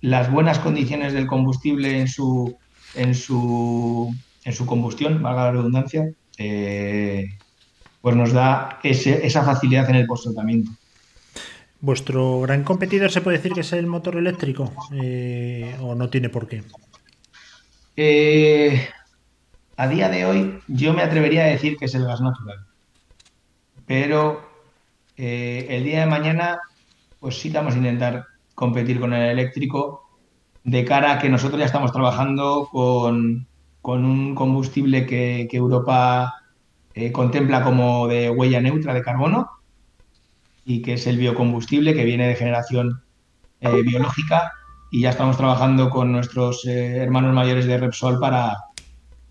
las 0.00 0.30
buenas 0.30 0.58
condiciones 0.58 1.12
del 1.12 1.26
combustible 1.26 2.00
en 2.00 2.08
su, 2.08 2.56
en 2.94 3.14
su, 3.14 4.14
en 4.44 4.52
su 4.52 4.66
combustión, 4.66 5.22
valga 5.22 5.44
la 5.44 5.52
redundancia, 5.52 6.10
eh, 6.38 7.26
pues 8.00 8.16
nos 8.16 8.32
da 8.32 8.80
esa 8.82 9.44
facilidad 9.44 9.88
en 9.90 9.96
el 9.96 10.06
post-tratamiento. 10.06 10.72
¿Vuestro 11.80 12.40
gran 12.40 12.62
competidor 12.62 13.10
se 13.10 13.20
puede 13.20 13.38
decir 13.38 13.52
que 13.52 13.60
es 13.60 13.72
el 13.72 13.86
motor 13.86 14.16
eléctrico 14.16 14.72
eh, 14.92 15.76
o 15.80 15.94
no 15.94 16.08
tiene 16.08 16.28
por 16.28 16.46
qué? 16.46 16.62
Eh, 17.96 18.88
a 19.76 19.88
día 19.88 20.08
de 20.08 20.24
hoy 20.24 20.60
yo 20.68 20.94
me 20.94 21.02
atrevería 21.02 21.44
a 21.44 21.48
decir 21.48 21.76
que 21.76 21.86
es 21.86 21.94
el 21.94 22.04
gas 22.04 22.20
natural. 22.20 22.66
Pero 23.86 24.50
el 25.16 25.84
día 25.84 26.00
de 26.00 26.06
mañana 26.06 26.60
pues 27.22 27.38
sí 27.38 27.50
vamos 27.50 27.74
a 27.74 27.76
intentar 27.76 28.26
competir 28.56 28.98
con 28.98 29.12
el 29.12 29.30
eléctrico 29.30 30.02
de 30.64 30.84
cara 30.84 31.12
a 31.12 31.18
que 31.20 31.28
nosotros 31.28 31.60
ya 31.60 31.66
estamos 31.66 31.92
trabajando 31.92 32.68
con, 32.70 33.46
un 33.84 34.34
combustible 34.34 35.06
que, 35.06 35.48
Europa 35.52 36.34
eh, 36.94 37.12
contempla 37.12 37.62
como 37.62 38.08
de 38.08 38.28
huella 38.28 38.60
neutra 38.60 38.92
de 38.92 39.02
carbono 39.02 39.48
y 40.64 40.82
que 40.82 40.94
es 40.94 41.06
el 41.06 41.16
biocombustible 41.16 41.94
que 41.94 42.04
viene 42.04 42.26
de 42.26 42.34
generación 42.34 43.02
eh, 43.60 43.82
biológica 43.82 44.52
y 44.92 45.00
ya 45.00 45.10
estamos 45.10 45.38
trabajando 45.38 45.88
con 45.88 46.12
nuestros 46.12 46.66
eh, 46.66 46.98
hermanos 46.98 47.32
mayores 47.32 47.64
de 47.64 47.78
Repsol 47.78 48.20
para, 48.20 48.58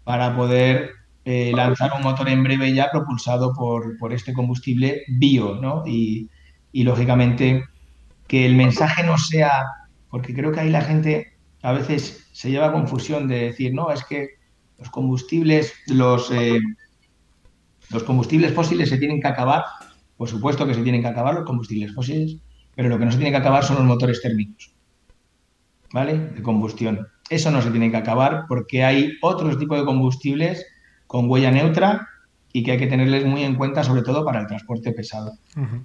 para 0.04 0.36
poder 0.36 0.90
eh, 1.24 1.52
lanzar 1.56 1.92
un 1.96 2.02
motor 2.02 2.30
en 2.30 2.44
breve 2.44 2.74
ya 2.74 2.90
propulsado 2.90 3.54
por, 3.54 3.96
por 4.00 4.12
este 4.12 4.34
combustible 4.34 5.04
bio, 5.08 5.60
¿no? 5.62 5.84
Y, 5.86 6.28
y, 6.72 6.84
lógicamente 6.84 7.64
que 8.28 8.48
el 8.48 8.56
mensaje 8.56 9.04
no 9.04 9.20
sea, 9.20 9.66
porque 10.10 10.34
creo 10.34 10.52
que 10.52 10.62
ahí 10.62 10.72
la 10.72 10.82
gente 10.82 11.34
a 11.62 11.74
veces 11.74 12.28
se 12.32 12.50
lleva 12.50 12.74
confusión 12.74 13.28
de 13.28 13.42
decir, 13.42 13.72
no, 13.72 13.92
es 13.92 14.04
que 14.04 14.30
los 14.80 14.90
combustibles, 14.90 15.76
los, 15.86 16.32
eh, 16.32 16.60
los 17.92 18.02
combustibles 18.02 18.52
fósiles 18.52 18.90
se 18.90 18.98
tienen 18.98 19.22
que 19.22 19.28
acabar, 19.28 19.64
por 20.18 20.28
supuesto 20.28 20.66
que 20.66 20.74
se 20.74 20.82
tienen 20.82 21.04
que 21.04 21.10
acabar 21.10 21.36
los 21.36 21.46
combustibles 21.46 21.94
fósiles, 21.94 22.38
pero 22.76 22.90
lo 22.90 22.98
que 22.98 23.06
no 23.06 23.12
se 23.12 23.20
tiene 23.20 23.30
que 23.30 23.38
acabar 23.38 23.64
son 23.64 23.76
los 23.76 23.86
motores 23.86 24.24
térmicos, 24.24 24.71
¿vale? 25.94 26.18
De 26.18 26.42
combustión. 26.42 27.08
Eso 27.30 27.52
no 27.52 27.62
se 27.62 27.72
tiene 27.72 27.92
que 27.92 27.98
acabar 27.98 28.46
porque 28.48 28.84
hay 28.84 29.14
otros 29.22 29.58
tipos 29.58 29.80
de 29.80 29.86
combustibles 29.86 30.66
con 31.08 31.30
huella 31.30 31.52
neutra 31.52 32.08
y 32.54 32.64
que 32.64 32.72
hay 32.72 32.78
que 32.78 32.88
tenerles 32.88 33.26
muy 33.26 33.44
en 33.44 33.56
cuenta, 33.56 33.84
sobre 33.84 34.02
todo 34.02 34.26
para 34.26 34.42
el 34.42 34.48
transporte 34.48 34.92
pesado, 34.92 35.34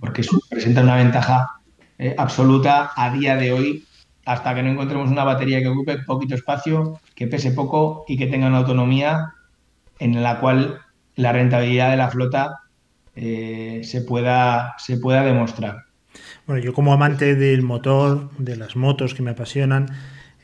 porque 0.01 0.23
eso 0.23 0.39
presenta 0.51 0.83
una 0.83 0.97
ventaja 0.97 1.61
eh, 1.99 2.15
absoluta 2.19 2.91
a 2.97 3.11
día 3.13 3.37
de 3.37 3.53
hoy 3.53 3.85
hasta 4.25 4.55
que 4.55 4.63
no 4.63 4.71
encontremos 4.71 5.09
una 5.09 5.23
batería 5.23 5.61
que 5.61 5.69
ocupe 5.69 5.99
poquito 5.99 6.35
espacio, 6.35 7.01
que 7.15 7.29
pese 7.29 7.53
poco 7.53 8.05
y 8.09 8.19
que 8.19 8.27
tenga 8.27 8.49
una 8.49 8.59
autonomía 8.59 9.33
en 10.01 10.23
la 10.23 10.41
cual 10.41 10.81
la 11.15 11.33
rentabilidad 11.33 11.91
de 11.91 11.97
la 11.97 12.11
flota 12.11 12.61
eh, 13.15 13.81
se, 13.85 14.03
pueda, 14.03 14.75
se 14.79 14.99
pueda 14.99 15.23
demostrar. 15.23 15.86
Bueno, 16.47 16.63
yo 16.63 16.73
como 16.73 16.93
amante 16.93 17.35
del 17.35 17.63
motor, 17.63 18.31
de 18.39 18.57
las 18.57 18.77
motos 18.77 19.15
que 19.15 19.23
me 19.23 19.33
apasionan, 19.33 19.89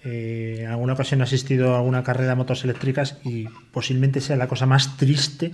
eh, 0.04 0.62
en 0.62 0.66
alguna 0.66 0.94
ocasión 0.94 1.20
he 1.20 1.24
asistido 1.24 1.74
a 1.74 1.78
alguna 1.78 2.02
carrera 2.02 2.30
de 2.30 2.36
motos 2.36 2.64
eléctricas 2.64 3.18
y 3.24 3.46
posiblemente 3.70 4.20
sea 4.20 4.34
la 4.36 4.48
cosa 4.48 4.66
más 4.66 4.96
triste, 4.96 5.52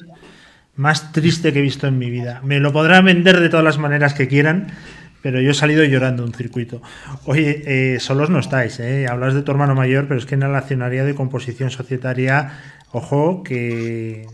más 0.75 1.13
triste 1.13 1.53
que 1.53 1.59
he 1.59 1.63
visto 1.63 1.87
en 1.87 1.99
mi 1.99 2.09
vida. 2.09 2.41
Me 2.45 2.61
lo 2.61 2.73
podrán 2.73 3.05
vender 3.05 3.41
de 3.41 3.51
todas 3.51 3.65
las 3.65 3.77
maneras 3.77 4.15
que 4.15 4.27
quieran, 4.27 4.69
pero 5.21 5.39
yo 5.43 5.51
he 5.51 5.55
salido 5.55 5.85
llorando 5.85 6.25
un 6.25 6.33
circuito. 6.33 6.81
Oye, 7.27 7.63
eh, 7.67 8.01
solos 8.01 8.31
no 8.31 8.39
estáis, 8.39 8.81
¿eh? 8.81 9.07
Hablas 9.07 9.35
de 9.35 9.43
tu 9.43 9.51
hermano 9.51 9.75
mayor, 9.75 10.09
pero 10.09 10.19
es 10.19 10.25
que 10.25 10.35
en 10.35 10.41
la 10.41 10.57
accionaria 10.57 11.05
de 11.05 11.15
composición 11.15 11.71
societaria, 11.71 12.53
ojo, 12.93 13.43
que 13.43 14.25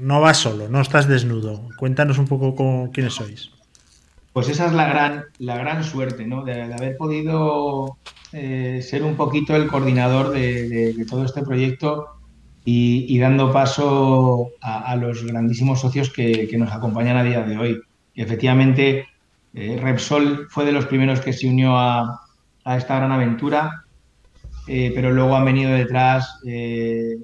no 0.00 0.22
vas 0.22 0.38
solo, 0.38 0.70
no 0.70 0.80
estás 0.80 1.08
desnudo. 1.08 1.68
Cuéntanos 1.76 2.16
un 2.16 2.26
poco 2.26 2.54
con, 2.54 2.88
quiénes 2.88 3.12
sois. 3.12 3.50
Pues 4.32 4.48
esa 4.48 4.66
es 4.66 4.72
la 4.72 4.88
gran, 4.88 5.24
la 5.38 5.56
gran 5.56 5.82
suerte, 5.84 6.26
¿no? 6.26 6.44
De, 6.44 6.62
haber 6.62 6.96
podido 6.96 7.98
eh, 8.32 8.80
ser 8.82 9.02
un 9.02 9.16
poquito 9.16 9.56
el 9.56 9.68
coordinador 9.68 10.30
de, 10.30 10.94
todo 11.08 11.24
este 11.24 11.42
proyecto 11.42 12.08
y, 12.64 13.18
dando 13.18 13.50
paso 13.50 14.50
a, 14.60 14.94
los 14.96 15.24
grandísimos 15.24 15.80
socios 15.80 16.10
que, 16.10 16.48
nos 16.58 16.70
acompañan 16.70 17.16
a 17.16 17.24
día 17.24 17.42
de 17.42 17.56
hoy. 17.56 17.80
Efectivamente, 18.14 19.06
eh, 19.54 19.78
Repsol 19.80 20.48
fue 20.50 20.66
de 20.66 20.72
los 20.72 20.84
primeros 20.86 21.20
que 21.20 21.32
se 21.32 21.48
unió 21.48 21.78
a, 21.78 22.20
esta 22.76 22.96
gran 22.96 23.12
aventura, 23.12 23.84
eh, 24.66 24.92
pero 24.94 25.10
luego 25.10 25.34
han 25.34 25.46
venido 25.46 25.72
detrás 25.72 26.38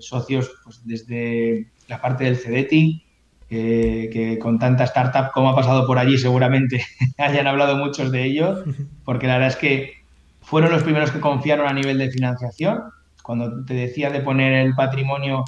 socios 0.01 0.51
pues, 0.65 0.81
desde 0.87 1.69
la 1.89 2.01
parte 2.01 2.25
del 2.25 2.37
CEDETI, 2.37 3.04
que 3.49 4.39
con 4.41 4.59
tanta 4.59 4.85
startup 4.85 5.31
como 5.33 5.51
ha 5.51 5.55
pasado 5.55 5.87
por 5.87 5.99
allí 5.99 6.19
seguramente 6.19 6.85
hayan 7.19 7.47
hablado 7.47 7.77
muchos 7.77 8.11
de 8.11 8.25
ellos, 8.25 8.65
porque 9.05 9.27
la 9.27 9.35
verdad 9.35 9.51
es 9.51 9.57
que 9.57 9.93
fueron 10.41 10.73
los 10.73 10.83
primeros 10.83 11.11
que 11.11 11.21
confiaron 11.21 11.67
a 11.67 11.73
nivel 11.73 11.99
de 11.99 12.11
financiación. 12.11 12.83
Cuando 13.23 13.65
te 13.65 13.75
decía 13.75 14.11
de 14.11 14.21
poner 14.21 14.53
el 14.53 14.75
patrimonio, 14.75 15.45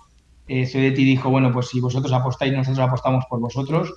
CEDETI 0.47 1.05
dijo, 1.05 1.31
bueno, 1.31 1.53
pues 1.53 1.69
si 1.69 1.81
vosotros 1.81 2.13
apostáis, 2.13 2.53
nosotros 2.53 2.87
apostamos 2.87 3.25
por 3.29 3.41
vosotros. 3.41 3.95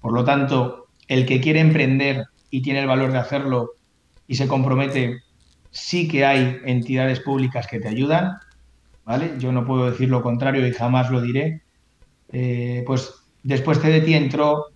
Por 0.00 0.12
lo 0.12 0.24
tanto, 0.24 0.86
el 1.06 1.26
que 1.26 1.40
quiere 1.40 1.60
emprender 1.60 2.26
y 2.50 2.62
tiene 2.62 2.80
el 2.80 2.86
valor 2.86 3.12
de 3.12 3.18
hacerlo 3.18 3.72
y 4.26 4.36
se 4.36 4.48
compromete, 4.48 5.22
sí 5.70 6.08
que 6.08 6.24
hay 6.24 6.58
entidades 6.64 7.20
públicas 7.20 7.66
que 7.66 7.80
te 7.80 7.88
ayudan, 7.88 8.38
¿vale? 9.04 9.34
Yo 9.38 9.52
no 9.52 9.64
puedo 9.66 9.90
decir 9.90 10.08
lo 10.08 10.22
contrario 10.22 10.66
y 10.66 10.72
jamás 10.72 11.10
lo 11.10 11.20
diré. 11.20 11.62
Eh, 12.32 12.84
pues 12.86 13.19
después 13.42 13.78
CDT 13.78 14.08
entró 14.08 14.66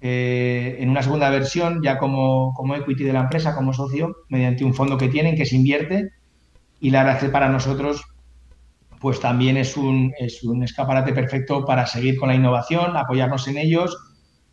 eh, 0.00 0.76
en 0.80 0.90
una 0.90 1.02
segunda 1.02 1.30
versión, 1.30 1.82
ya 1.82 1.98
como, 1.98 2.52
como 2.54 2.74
equity 2.74 3.04
de 3.04 3.12
la 3.12 3.20
empresa, 3.20 3.54
como 3.54 3.72
socio, 3.72 4.16
mediante 4.28 4.64
un 4.64 4.74
fondo 4.74 4.98
que 4.98 5.08
tienen, 5.08 5.36
que 5.36 5.46
se 5.46 5.56
invierte, 5.56 6.10
y 6.80 6.90
la 6.90 7.00
verdad 7.02 7.16
es 7.16 7.24
que 7.24 7.30
para 7.30 7.48
nosotros 7.48 8.04
pues 9.04 9.20
también 9.20 9.58
es 9.58 9.76
un, 9.76 10.14
es 10.18 10.42
un 10.44 10.62
escaparate 10.62 11.12
perfecto 11.12 11.66
para 11.66 11.86
seguir 11.86 12.16
con 12.16 12.30
la 12.30 12.34
innovación, 12.34 12.96
apoyarnos 12.96 13.46
en 13.48 13.58
ellos 13.58 13.98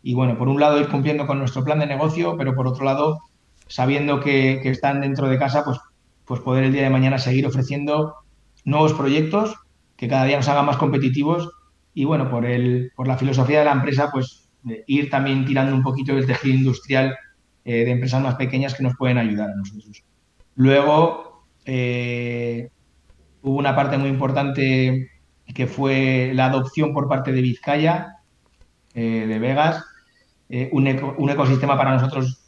y 0.02 0.12
bueno, 0.12 0.36
por 0.36 0.48
un 0.48 0.60
lado 0.60 0.78
ir 0.78 0.88
cumpliendo 0.88 1.26
con 1.26 1.38
nuestro 1.38 1.64
plan 1.64 1.78
de 1.78 1.86
negocio, 1.86 2.36
pero 2.36 2.54
por 2.54 2.66
otro 2.66 2.84
lado, 2.84 3.20
sabiendo 3.68 4.20
que, 4.20 4.60
están 4.68 5.00
dentro 5.00 5.28
de 5.28 5.38
casa, 5.38 5.64
pues, 5.64 5.78
pues 6.26 6.40
poder 6.40 6.64
el 6.64 6.72
día 6.72 6.82
de 6.82 6.90
mañana 6.90 7.18
seguir 7.18 7.46
ofreciendo 7.46 8.16
nuevos 8.64 8.92
proyectos 8.92 9.54
que 9.96 10.08
cada 10.08 10.24
día 10.24 10.36
nos 10.36 10.48
hagan 10.48 10.66
más 10.66 10.76
competitivos 10.76 11.48
y 11.94 12.04
bueno, 12.04 12.30
por, 12.30 12.46
el, 12.46 12.92
por 12.96 13.06
la 13.06 13.18
filosofía 13.18 13.60
de 13.60 13.64
la 13.66 13.72
empresa, 13.72 14.10
pues 14.10 14.48
ir 14.86 15.10
también 15.10 15.44
tirando 15.44 15.74
un 15.74 15.82
poquito 15.82 16.14
del 16.14 16.26
tejido 16.26 16.54
industrial 16.54 17.16
eh, 17.64 17.84
de 17.84 17.90
empresas 17.90 18.22
más 18.22 18.36
pequeñas 18.36 18.74
que 18.74 18.82
nos 18.82 18.96
pueden 18.96 19.18
ayudar 19.18 19.50
a 19.50 19.56
nosotros. 19.56 20.02
Luego, 20.54 21.44
eh, 21.64 22.68
hubo 23.42 23.56
una 23.56 23.74
parte 23.74 23.98
muy 23.98 24.08
importante 24.08 25.10
que 25.54 25.66
fue 25.66 26.32
la 26.34 26.46
adopción 26.46 26.92
por 26.92 27.08
parte 27.08 27.32
de 27.32 27.42
Vizcaya, 27.42 28.16
eh, 28.94 29.26
de 29.26 29.38
Vegas, 29.38 29.84
eh, 30.48 30.68
un, 30.72 30.86
ecosistema 30.86 31.76
para 31.76 31.94
nosotros 31.94 32.40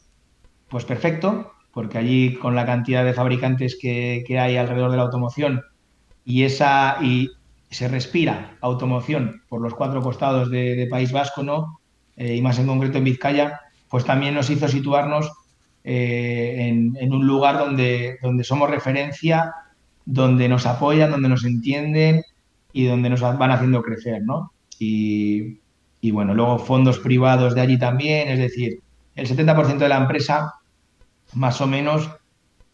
pues 0.69 0.85
perfecto, 0.85 1.51
porque 1.73 1.97
allí 1.97 2.35
con 2.35 2.55
la 2.55 2.65
cantidad 2.65 3.03
de 3.03 3.13
fabricantes 3.13 3.77
que, 3.79 4.23
hay 4.39 4.57
alrededor 4.57 4.91
de 4.91 4.97
la 4.97 5.03
automoción 5.03 5.61
y 6.23 6.43
esa 6.43 6.97
y 7.01 7.29
se 7.69 7.87
respira 7.87 8.57
automoción 8.61 9.43
por 9.49 9.61
los 9.61 9.73
cuatro 9.73 10.01
costados 10.01 10.49
de, 10.49 10.87
País 10.89 11.11
Vasco, 11.11 11.43
¿no? 11.43 11.79
Eh, 12.15 12.35
y 12.35 12.41
más 12.41 12.59
en 12.59 12.67
concreto 12.67 12.97
en 12.97 13.03
Vizcaya, 13.03 13.61
pues 13.89 14.05
también 14.05 14.35
nos 14.35 14.49
hizo 14.49 14.67
situarnos 14.67 15.31
eh, 15.83 16.55
en, 16.57 17.13
un 17.13 17.27
lugar 17.27 17.57
donde, 17.57 18.17
donde 18.21 18.43
somos 18.43 18.69
referencia, 18.69 19.53
donde 20.05 20.47
nos 20.47 20.65
apoyan, 20.65 21.11
donde 21.11 21.29
nos 21.29 21.45
entienden 21.45 22.23
y 22.71 22.85
donde 22.85 23.09
nos 23.09 23.21
van 23.21 23.51
haciendo 23.51 23.81
crecer, 23.81 24.21
¿no? 24.23 24.51
Y, 24.79 25.59
y 26.01 26.11
bueno, 26.11 26.33
luego 26.33 26.59
fondos 26.59 26.99
privados 26.99 27.55
de 27.55 27.61
allí 27.61 27.79
también, 27.79 28.29
es 28.29 28.39
decir, 28.39 28.79
el 29.15 29.27
70% 29.27 29.77
de 29.77 29.89
la 29.89 29.97
empresa 29.97 30.53
más 31.33 31.61
o 31.61 31.67
menos 31.67 32.09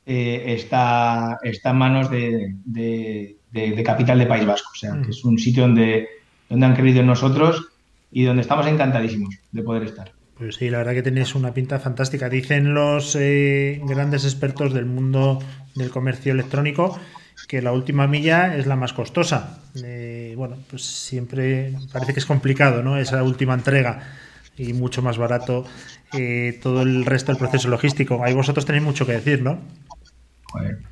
eh, 0.06 0.44
está, 0.48 1.40
está 1.44 1.70
en 1.72 1.78
manos 1.78 2.10
de, 2.10 3.36
capital 3.84 4.20
de 4.20 4.26
País 4.26 4.46
Vasco, 4.46 4.70
o 4.74 4.78
sea, 4.78 5.02
que 5.04 5.12
es 5.12 5.24
un 5.24 5.38
sitio 5.38 5.64
donde, 5.64 6.08
donde 6.50 6.66
han 6.66 6.76
creído 6.76 7.02
en 7.02 7.08
nosotros 7.08 7.70
y 8.12 8.24
donde 8.24 8.42
estamos 8.42 8.68
encantadísimos 8.68 9.36
de 9.52 9.64
poder 9.64 9.84
estar. 9.84 10.12
Pues 10.38 10.56
sí, 10.56 10.70
la 10.70 10.80
verdad 10.80 10.94
que 10.94 11.04
tenéis 11.04 11.36
una 11.36 11.54
pinta 11.54 11.80
fantástica. 11.80 12.28
Dicen 12.28 12.74
los 12.74 13.16
eh, 13.16 13.80
grandes 13.84 14.26
expertos 14.26 14.74
del 14.74 14.86
mundo 14.86 15.40
del 15.76 15.92
comercio 15.92 16.32
electrónico 16.34 17.00
que 17.48 17.62
la 17.62 17.72
última 17.72 18.08
milla 18.08 18.56
es 18.56 18.66
la 18.66 18.76
más 18.76 18.94
costosa. 18.94 19.60
Eh, 19.84 20.34
bueno, 20.38 20.58
pues 20.70 20.84
siempre 20.84 21.74
parece 21.92 22.14
que 22.14 22.20
es 22.20 22.26
complicado, 22.26 22.82
¿no? 22.84 22.98
Esa 22.98 23.24
última 23.24 23.54
entrega 23.54 24.04
y 24.58 24.74
mucho 24.74 25.02
más 25.02 25.18
barato 25.18 25.66
eh, 26.14 26.60
todo 26.62 26.82
el 26.82 27.06
resto 27.06 27.32
del 27.32 27.40
proceso 27.40 27.70
logístico. 27.70 28.24
Ahí 28.24 28.34
vosotros 28.34 28.66
tenéis 28.66 28.84
mucho 28.84 29.06
que 29.06 29.14
decir, 29.14 29.42
¿no? 29.42 29.60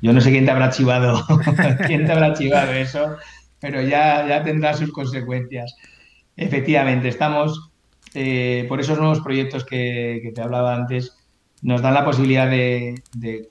Yo 0.00 0.12
no 0.12 0.20
sé 0.20 0.30
quién 0.30 0.44
te 0.44 0.50
habrá 0.50 0.70
chivado, 0.70 1.24
quién 1.86 2.06
te 2.06 2.12
habrá 2.12 2.34
chivado 2.34 2.72
eso, 2.72 3.16
pero 3.60 3.82
ya, 3.82 4.26
ya 4.26 4.42
tendrá 4.42 4.74
sus 4.74 4.92
consecuencias. 4.92 5.74
Efectivamente, 6.36 7.08
estamos 7.08 7.70
eh, 8.14 8.64
por 8.68 8.80
esos 8.80 8.98
nuevos 8.98 9.20
proyectos 9.20 9.64
que, 9.64 10.32
te 10.34 10.42
hablaba 10.42 10.74
antes 10.74 11.16
nos 11.62 11.82
da 11.82 11.90
la 11.90 12.04
posibilidad 12.04 12.48
de, 12.48 13.02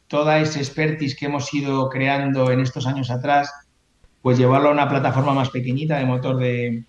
toda 0.08 0.40
esa 0.40 0.60
expertise 0.60 1.16
que 1.16 1.28
hemos 1.28 1.54
ido 1.54 1.90
creando 1.90 2.52
en 2.52 2.60
estos 2.60 2.88
años 2.88 3.12
atrás, 3.12 3.54
pues 4.24 4.38
llevarlo 4.38 4.70
a 4.70 4.74
una 4.74 4.90
plataforma 4.90 5.34
más 5.34 5.52
pequeñita 5.52 5.98
de 5.98 6.06
motor 6.06 6.38
de, 6.38 6.86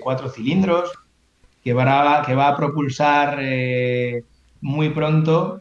cuatro 0.00 0.30
cilindros, 0.30 0.90
que 1.62 1.74
va, 1.74 2.22
que 2.26 2.34
va 2.34 2.48
a 2.48 2.56
propulsar 2.56 3.38
eh, 3.40 4.24
muy 4.62 4.88
pronto. 4.88 5.60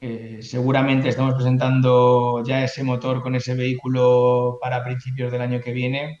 Eh, 0.00 0.38
seguramente 0.42 1.08
estamos 1.08 1.34
presentando 1.34 2.42
ya 2.44 2.62
ese 2.64 2.84
motor 2.84 3.22
con 3.22 3.34
ese 3.34 3.54
vehículo 3.54 4.58
para 4.60 4.84
principios 4.84 5.32
del 5.32 5.42
año 5.42 5.60
que 5.60 5.72
viene. 5.72 6.20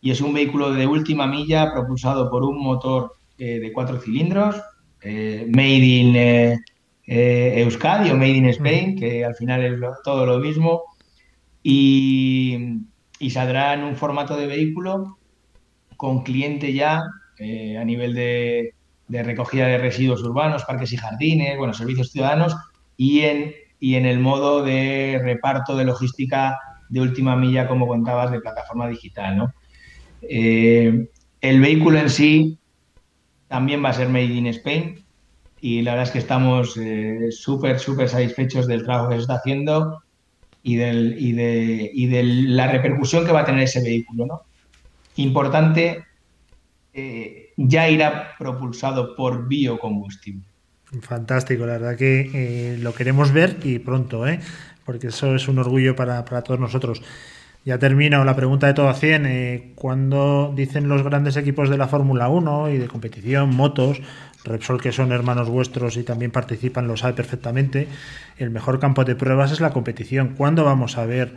Y 0.00 0.10
es 0.10 0.20
un 0.20 0.32
vehículo 0.32 0.72
de 0.72 0.86
última 0.86 1.26
milla 1.26 1.72
propulsado 1.72 2.30
por 2.30 2.44
un 2.44 2.62
motor 2.62 3.12
eh, 3.38 3.58
de 3.60 3.72
cuatro 3.72 3.98
cilindros, 4.00 4.56
made 5.02 5.84
in 5.84 6.58
eh, 7.10 7.62
Euskadi 7.62 8.10
o 8.10 8.16
Made 8.16 8.36
in 8.36 8.48
Spain, 8.50 8.94
que 8.94 9.24
al 9.24 9.34
final 9.34 9.64
es 9.64 9.80
todo 10.04 10.26
lo 10.26 10.38
mismo. 10.38 10.84
y, 11.62 12.84
saldrá 13.30 13.74
en 13.74 13.82
un 13.84 13.96
formato 13.96 14.36
de 14.36 14.46
vehículo 14.46 15.18
con 15.96 16.22
cliente 16.22 16.72
ya 16.72 17.02
eh, 17.38 17.76
a 17.76 17.84
nivel 17.84 18.14
de, 18.14 18.74
recogida 19.08 19.66
de 19.66 19.78
residuos 19.78 20.22
urbanos, 20.22 20.64
parques 20.64 20.92
y 20.92 20.96
jardines, 20.96 21.58
bueno, 21.58 21.74
servicios 21.74 22.10
ciudadanos 22.12 22.56
y 22.98 23.20
en, 23.20 23.54
y 23.80 23.94
en 23.94 24.04
el 24.04 24.18
modo 24.18 24.62
de 24.62 25.18
reparto 25.22 25.76
de 25.76 25.84
logística 25.84 26.58
de 26.90 27.00
última 27.00 27.36
milla, 27.36 27.68
como 27.68 27.86
contabas, 27.86 28.30
de 28.30 28.40
plataforma 28.40 28.88
digital. 28.88 29.36
¿no? 29.38 29.54
Eh, 30.22 31.08
el 31.40 31.60
vehículo 31.60 31.98
en 31.98 32.10
sí 32.10 32.58
también 33.46 33.82
va 33.82 33.90
a 33.90 33.94
ser 33.94 34.08
Made 34.08 34.24
in 34.24 34.48
Spain 34.48 35.04
y 35.60 35.82
la 35.82 35.92
verdad 35.92 36.08
es 36.08 36.12
que 36.12 36.18
estamos 36.18 36.76
eh, 36.76 37.28
súper, 37.30 37.78
súper 37.78 38.08
satisfechos 38.08 38.66
del 38.66 38.84
trabajo 38.84 39.08
que 39.08 39.16
se 39.16 39.22
está 39.22 39.34
haciendo 39.34 40.02
y, 40.62 40.76
del, 40.76 41.16
y, 41.18 41.32
de, 41.32 41.90
y 41.94 42.06
de 42.06 42.22
la 42.24 42.66
repercusión 42.66 43.24
que 43.24 43.32
va 43.32 43.40
a 43.40 43.44
tener 43.44 43.62
ese 43.62 43.82
vehículo. 43.82 44.26
¿no? 44.26 44.42
Importante, 45.16 46.04
eh, 46.92 47.50
ya 47.56 47.88
irá 47.88 48.34
propulsado 48.38 49.14
por 49.14 49.46
biocombustible. 49.46 50.44
Fantástico, 51.02 51.66
la 51.66 51.74
verdad 51.74 51.96
que 51.96 52.30
eh, 52.32 52.78
lo 52.78 52.94
queremos 52.94 53.32
ver 53.32 53.58
y 53.62 53.78
pronto, 53.78 54.26
¿eh? 54.26 54.40
porque 54.86 55.08
eso 55.08 55.34
es 55.34 55.46
un 55.46 55.58
orgullo 55.58 55.94
para, 55.94 56.24
para 56.24 56.42
todos 56.42 56.58
nosotros. 56.58 57.02
Ya 57.64 57.78
termino 57.78 58.24
la 58.24 58.34
pregunta 58.34 58.66
de 58.66 58.72
todo 58.72 58.88
a 58.88 58.94
100. 58.94 59.26
Eh, 59.26 59.72
cuando 59.74 60.50
dicen 60.56 60.88
los 60.88 61.02
grandes 61.02 61.36
equipos 61.36 61.68
de 61.68 61.76
la 61.76 61.88
Fórmula 61.88 62.30
1 62.30 62.70
y 62.70 62.78
de 62.78 62.88
competición, 62.88 63.54
motos, 63.54 64.00
Repsol, 64.44 64.80
que 64.80 64.92
son 64.92 65.12
hermanos 65.12 65.50
vuestros 65.50 65.98
y 65.98 66.04
también 66.04 66.30
participan, 66.30 66.88
lo 66.88 66.96
sabe 66.96 67.12
perfectamente, 67.12 67.88
el 68.38 68.48
mejor 68.48 68.80
campo 68.80 69.04
de 69.04 69.14
pruebas 69.14 69.52
es 69.52 69.60
la 69.60 69.74
competición. 69.74 70.34
¿Cuándo 70.36 70.64
vamos 70.64 70.96
a 70.96 71.04
ver 71.04 71.34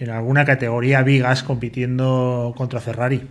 en 0.00 0.10
alguna 0.10 0.44
categoría 0.44 1.02
Vigas 1.02 1.44
compitiendo 1.44 2.52
contra 2.56 2.80
Ferrari? 2.80 3.22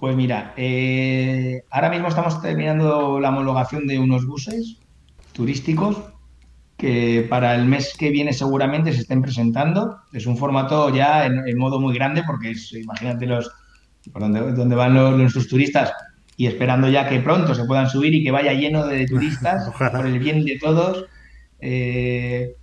Pues 0.00 0.16
mira, 0.16 0.54
eh, 0.56 1.62
ahora 1.70 1.90
mismo 1.90 2.08
estamos 2.08 2.40
terminando 2.40 3.20
la 3.20 3.28
homologación 3.28 3.86
de 3.86 3.98
unos 3.98 4.26
buses 4.26 4.78
turísticos 5.32 5.98
que 6.78 7.26
para 7.28 7.54
el 7.54 7.66
mes 7.66 7.94
que 7.98 8.08
viene 8.08 8.32
seguramente 8.32 8.94
se 8.94 9.02
estén 9.02 9.20
presentando. 9.20 9.98
Es 10.14 10.24
un 10.24 10.38
formato 10.38 10.88
ya 10.88 11.26
en, 11.26 11.58
modo 11.58 11.78
muy 11.78 11.94
grande 11.94 12.22
porque 12.26 12.52
es, 12.52 12.72
imagínate 12.72 13.26
los 13.26 13.50
por 14.10 14.22
donde, 14.22 14.74
van 14.74 14.94
los, 14.94 15.18
nuestros 15.18 15.48
turistas 15.48 15.92
y 16.38 16.46
esperando 16.46 16.88
ya 16.88 17.06
que 17.06 17.20
pronto 17.20 17.54
se 17.54 17.66
puedan 17.66 17.90
subir 17.90 18.14
y 18.14 18.24
que 18.24 18.30
vaya 18.30 18.54
lleno 18.54 18.86
de 18.86 19.04
turistas 19.06 19.70
por 19.78 20.06
el 20.06 20.18
bien 20.18 20.46
de 20.46 20.58
todos. 20.58 21.04
Eh, 21.60 22.56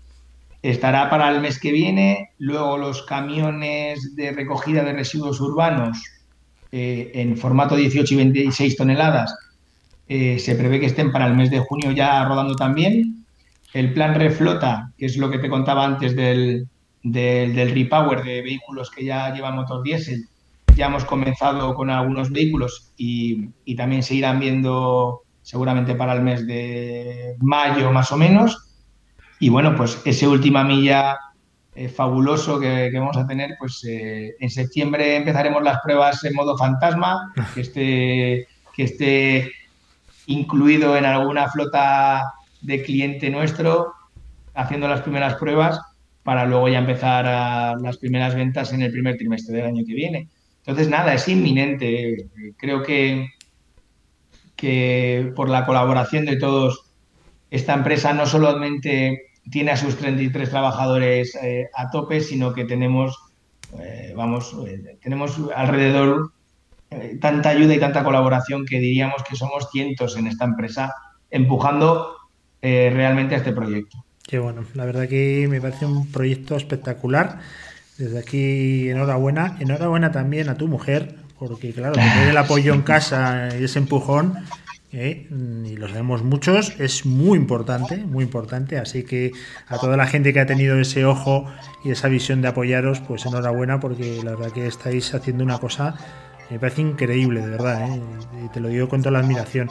estará 0.64 1.12
para 1.12 1.30
el 1.30 1.40
mes 1.40 1.60
que 1.60 1.72
viene. 1.72 2.32
Luego 2.40 2.80
los 2.80 3.04
camiones 3.04 4.16
de 4.16 4.32
recogida 4.32 4.84
de 4.84 4.94
residuos 4.94 5.40
urbanos 5.40 6.02
eh, 6.72 7.12
en 7.14 7.38
formato 7.38 7.76
18 7.76 8.14
y 8.14 8.18
26 8.18 8.76
toneladas 8.76 9.36
eh, 10.08 10.40
se 10.40 10.56
prevé 10.56 10.80
que 10.80 10.86
estén 10.86 11.12
para 11.12 11.28
el 11.28 11.36
mes 11.36 11.50
de 11.52 11.60
junio 11.60 11.92
ya 11.92 12.24
rodando 12.26 12.56
también 12.56 13.26
el 13.74 13.94
plan 13.94 14.16
reflota, 14.16 14.92
que 14.98 15.06
es 15.06 15.18
lo 15.18 15.30
que 15.30 15.40
te 15.40 15.50
contaba 15.50 15.86
antes 15.86 16.16
del, 16.16 16.68
del, 17.04 17.72
repower 17.72 18.24
de 18.24 18.42
vehículos 18.42 18.90
que 18.90 19.06
ya 19.06 19.34
llevan 19.34 19.56
motor 19.56 19.84
diésel, 19.84 20.26
ya 20.76 20.88
hemos 20.88 21.06
comenzado 21.06 21.74
con 21.76 21.90
algunos 21.90 22.32
vehículos 22.32 22.94
y, 22.98 23.50
también 23.76 24.04
se 24.04 24.16
irán 24.16 24.40
viendo 24.40 25.22
seguramente 25.42 25.96
para 25.96 26.14
el 26.14 26.22
mes 26.22 26.46
de 26.48 27.36
mayo 27.40 27.92
más 27.92 28.12
o 28.12 28.18
menos. 28.18 28.64
Y 29.40 29.50
bueno, 29.50 29.76
pues 29.76 30.02
ese 30.06 30.28
última 30.28 30.64
milla 30.64 31.18
eh, 31.80 31.90
fabuloso 31.90 32.60
que, 32.60 32.90
vamos 32.92 33.18
a 33.18 33.28
tener, 33.28 33.56
pues 33.60 33.84
eh, 33.88 34.36
en 34.40 34.50
septiembre 34.50 35.16
empezaremos 35.16 35.62
las 35.62 35.80
pruebas 35.82 36.24
en 36.24 36.34
modo 36.34 36.58
fantasma, 36.58 37.32
que 37.54 37.62
esté, 37.62 38.48
que 38.76 38.84
esté 38.84 39.52
incluido 40.26 40.98
en 40.98 41.06
alguna 41.06 41.50
flota 41.50 42.34
de 42.62 42.82
cliente 42.82 43.30
nuestro 43.30 43.94
haciendo 44.56 44.88
las 44.88 45.02
primeras 45.02 45.36
pruebas 45.36 45.80
para 46.24 46.48
luego 46.48 46.68
ya 46.68 46.80
empezar 46.80 47.80
las 47.80 47.98
primeras 47.98 48.34
ventas 48.34 48.74
en 48.74 48.82
el 48.82 48.92
primer 48.92 49.16
trimestre 49.16 49.58
del 49.58 49.68
año 49.68 49.84
que 49.86 49.94
viene. 49.94 50.30
Entonces, 50.66 50.90
nada, 50.90 51.14
es 51.14 51.28
inminente. 51.28 52.28
Creo 52.58 52.82
que, 52.82 53.28
que 54.56 55.32
por 55.36 55.48
la 55.48 55.64
colaboración 55.64 56.26
de 56.26 56.38
todos, 56.38 56.86
esta 57.52 57.76
empresa 57.76 58.14
no 58.14 58.26
solamente 58.26 59.28
tiene 59.52 59.72
a 59.72 59.78
sus 59.78 59.98
33 59.98 60.50
trabajadores 60.50 61.36
eh, 61.42 61.70
a 61.76 61.90
tope, 61.90 62.22
sino 62.22 62.54
que 62.54 62.66
tenemos, 62.66 63.18
eh, 63.80 64.14
vamos, 64.16 64.56
eh, 64.68 64.98
tenemos 65.02 65.40
alrededor 65.56 66.32
tanta 67.20 67.50
ayuda 67.50 67.76
y 67.76 67.80
tanta 67.80 68.04
colaboración 68.04 68.66
que 68.66 68.80
diríamos 68.80 69.22
que 69.30 69.36
somos 69.36 69.70
cientos 69.72 70.16
en 70.16 70.28
esta 70.28 70.46
empresa 70.46 70.94
empujando 71.30 72.16
eh, 72.62 72.92
realmente 72.94 73.36
a 73.36 73.40
este 73.40 73.52
proyecto. 73.52 74.04
Qué 74.28 74.40
bueno, 74.40 74.64
la 74.74 74.86
verdad 74.86 75.08
que 75.08 75.48
me 75.50 75.62
parece 75.62 75.86
un 75.86 76.12
proyecto 76.12 76.56
espectacular. 76.56 77.40
Desde 77.98 78.20
aquí, 78.20 78.90
enhorabuena. 78.90 79.58
Enhorabuena 79.60 80.12
también 80.12 80.50
a 80.50 80.56
tu 80.56 80.68
mujer, 80.68 81.16
porque 81.40 81.72
claro, 81.72 81.94
tener 81.94 82.28
el 82.30 82.38
apoyo 82.38 82.74
en 82.74 82.82
casa 82.82 83.50
y 83.60 83.64
ese 83.64 83.80
empujón, 83.80 84.36
eh, 85.00 85.28
y 85.30 85.76
lo 85.76 85.88
sabemos 85.88 86.24
muchos, 86.24 86.74
es 86.80 87.06
muy 87.06 87.38
importante, 87.38 87.98
muy 87.98 88.24
importante. 88.24 88.80
Así 88.80 89.04
que 89.04 89.32
a 89.68 89.78
toda 89.78 89.96
la 89.96 90.08
gente 90.08 90.34
que 90.34 90.40
ha 90.40 90.48
tenido 90.48 90.80
ese 90.80 91.06
ojo 91.06 91.46
y 91.84 91.92
esa 91.92 92.08
visión 92.08 92.42
de 92.42 92.48
apoyaros, 92.48 93.00
pues 93.02 93.24
enhorabuena, 93.28 93.80
porque 93.80 94.22
la 94.24 94.32
verdad 94.32 94.52
que 94.52 94.66
estáis 94.66 95.14
haciendo 95.14 95.44
una 95.44 95.60
cosa, 95.60 95.96
me 96.50 96.58
parece 96.58 96.82
increíble, 96.82 97.42
de 97.42 97.50
verdad, 97.52 97.88
eh, 97.88 98.02
y 98.44 98.50
te 98.50 98.60
lo 98.60 98.70
digo 98.70 98.90
con 98.90 99.02
toda 99.02 99.12
la 99.12 99.20
admiración. 99.20 99.70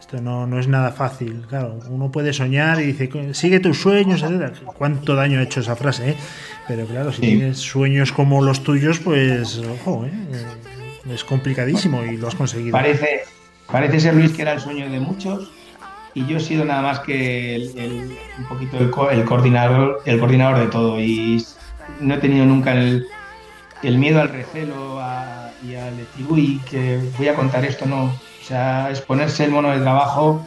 Esto 0.00 0.20
no, 0.20 0.44
no 0.48 0.58
es 0.58 0.66
nada 0.66 0.90
fácil. 0.90 1.46
Claro, 1.48 1.78
uno 1.88 2.10
puede 2.10 2.32
soñar 2.32 2.80
y 2.80 2.92
dice, 2.92 3.08
sigue 3.32 3.60
tus 3.60 3.80
sueños, 3.80 4.24
etc. 4.24 4.56
¿Cuánto 4.76 5.14
daño 5.14 5.38
ha 5.38 5.42
hecho 5.42 5.60
esa 5.60 5.76
frase? 5.76 6.10
Eh? 6.10 6.16
Pero 6.66 6.84
claro, 6.86 7.12
si 7.12 7.20
tienes 7.20 7.58
sueños 7.58 8.10
como 8.10 8.42
los 8.42 8.64
tuyos, 8.64 8.98
pues, 8.98 9.58
ojo, 9.58 10.04
¿eh? 10.04 10.10
es 11.08 11.22
complicadísimo 11.22 12.02
y 12.02 12.16
lo 12.16 12.26
has 12.26 12.34
conseguido. 12.34 12.72
Parece, 12.72 13.22
parece 13.74 13.98
ser, 13.98 14.14
Luis, 14.14 14.30
que 14.30 14.42
era 14.42 14.52
el 14.52 14.60
sueño 14.60 14.88
de 14.88 15.00
muchos 15.00 15.50
y 16.14 16.24
yo 16.26 16.36
he 16.36 16.40
sido 16.40 16.64
nada 16.64 16.80
más 16.80 17.00
que 17.00 17.56
el, 17.56 18.16
un 18.38 18.44
poquito 18.44 18.78
el, 18.78 18.88
coordinador, 19.24 20.00
el 20.04 20.20
coordinador 20.20 20.60
de 20.60 20.66
todo 20.68 21.00
y 21.00 21.44
no 21.98 22.14
he 22.14 22.18
tenido 22.18 22.46
nunca 22.46 22.72
el, 22.72 23.04
miedo 23.82 24.20
al 24.20 24.28
recelo 24.28 25.00
y 25.68 25.74
al 25.74 25.96
decir, 25.96 26.24
uy, 26.28 26.60
que 26.70 27.00
voy 27.18 27.26
a 27.26 27.34
contar 27.34 27.64
esto, 27.64 27.84
no. 27.84 28.04
O 28.04 28.44
sea, 28.46 28.90
es 28.92 29.00
ponerse 29.00 29.44
el 29.44 29.50
mono 29.50 29.72
de 29.72 29.80
trabajo, 29.80 30.46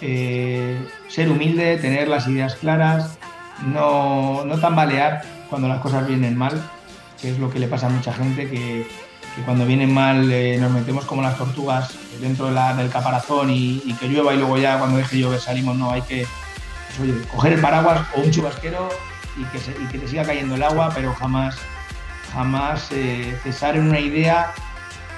eh, 0.00 0.76
ser 1.06 1.30
humilde, 1.30 1.76
tener 1.76 2.08
las 2.08 2.26
ideas 2.26 2.56
claras, 2.56 3.16
no, 3.64 4.44
no 4.44 4.58
tambalear 4.58 5.22
cuando 5.48 5.68
las 5.68 5.78
cosas 5.78 6.04
vienen 6.08 6.36
mal, 6.36 6.60
que 7.22 7.30
es 7.30 7.38
lo 7.38 7.48
que 7.48 7.60
le 7.60 7.68
pasa 7.68 7.86
a 7.86 7.90
mucha 7.90 8.12
gente, 8.12 8.50
que, 8.50 8.88
cuando 9.44 9.64
vienen 9.64 9.92
mal 9.92 10.30
eh, 10.30 10.58
nos 10.58 10.70
metemos 10.70 11.04
como 11.04 11.22
las 11.22 11.36
tortugas 11.36 11.94
dentro 12.20 12.46
del 12.46 12.90
caparazón 12.90 13.50
y, 13.50 13.78
que 13.98 14.08
llueva 14.08 14.34
y 14.34 14.38
luego 14.38 14.58
ya 14.58 14.78
cuando 14.78 14.98
deje 14.98 15.18
llover 15.18 15.40
salimos, 15.40 15.76
no, 15.76 15.90
hay 15.90 16.02
que 16.02 16.26
pues, 16.98 17.26
coger 17.28 17.54
el 17.54 17.60
paraguas 17.60 18.06
o 18.14 18.20
un 18.20 18.30
chubasquero 18.30 18.88
y 19.36 19.44
que, 19.44 19.88
que 19.88 19.98
te 19.98 20.08
siga 20.08 20.24
cayendo 20.24 20.56
el 20.56 20.62
agua, 20.62 20.90
pero 20.94 21.14
jamás, 21.14 21.56
jamás 22.32 22.88
eh, 22.92 23.38
cesar 23.42 23.76
en 23.76 23.88
una 23.88 24.00
idea 24.00 24.52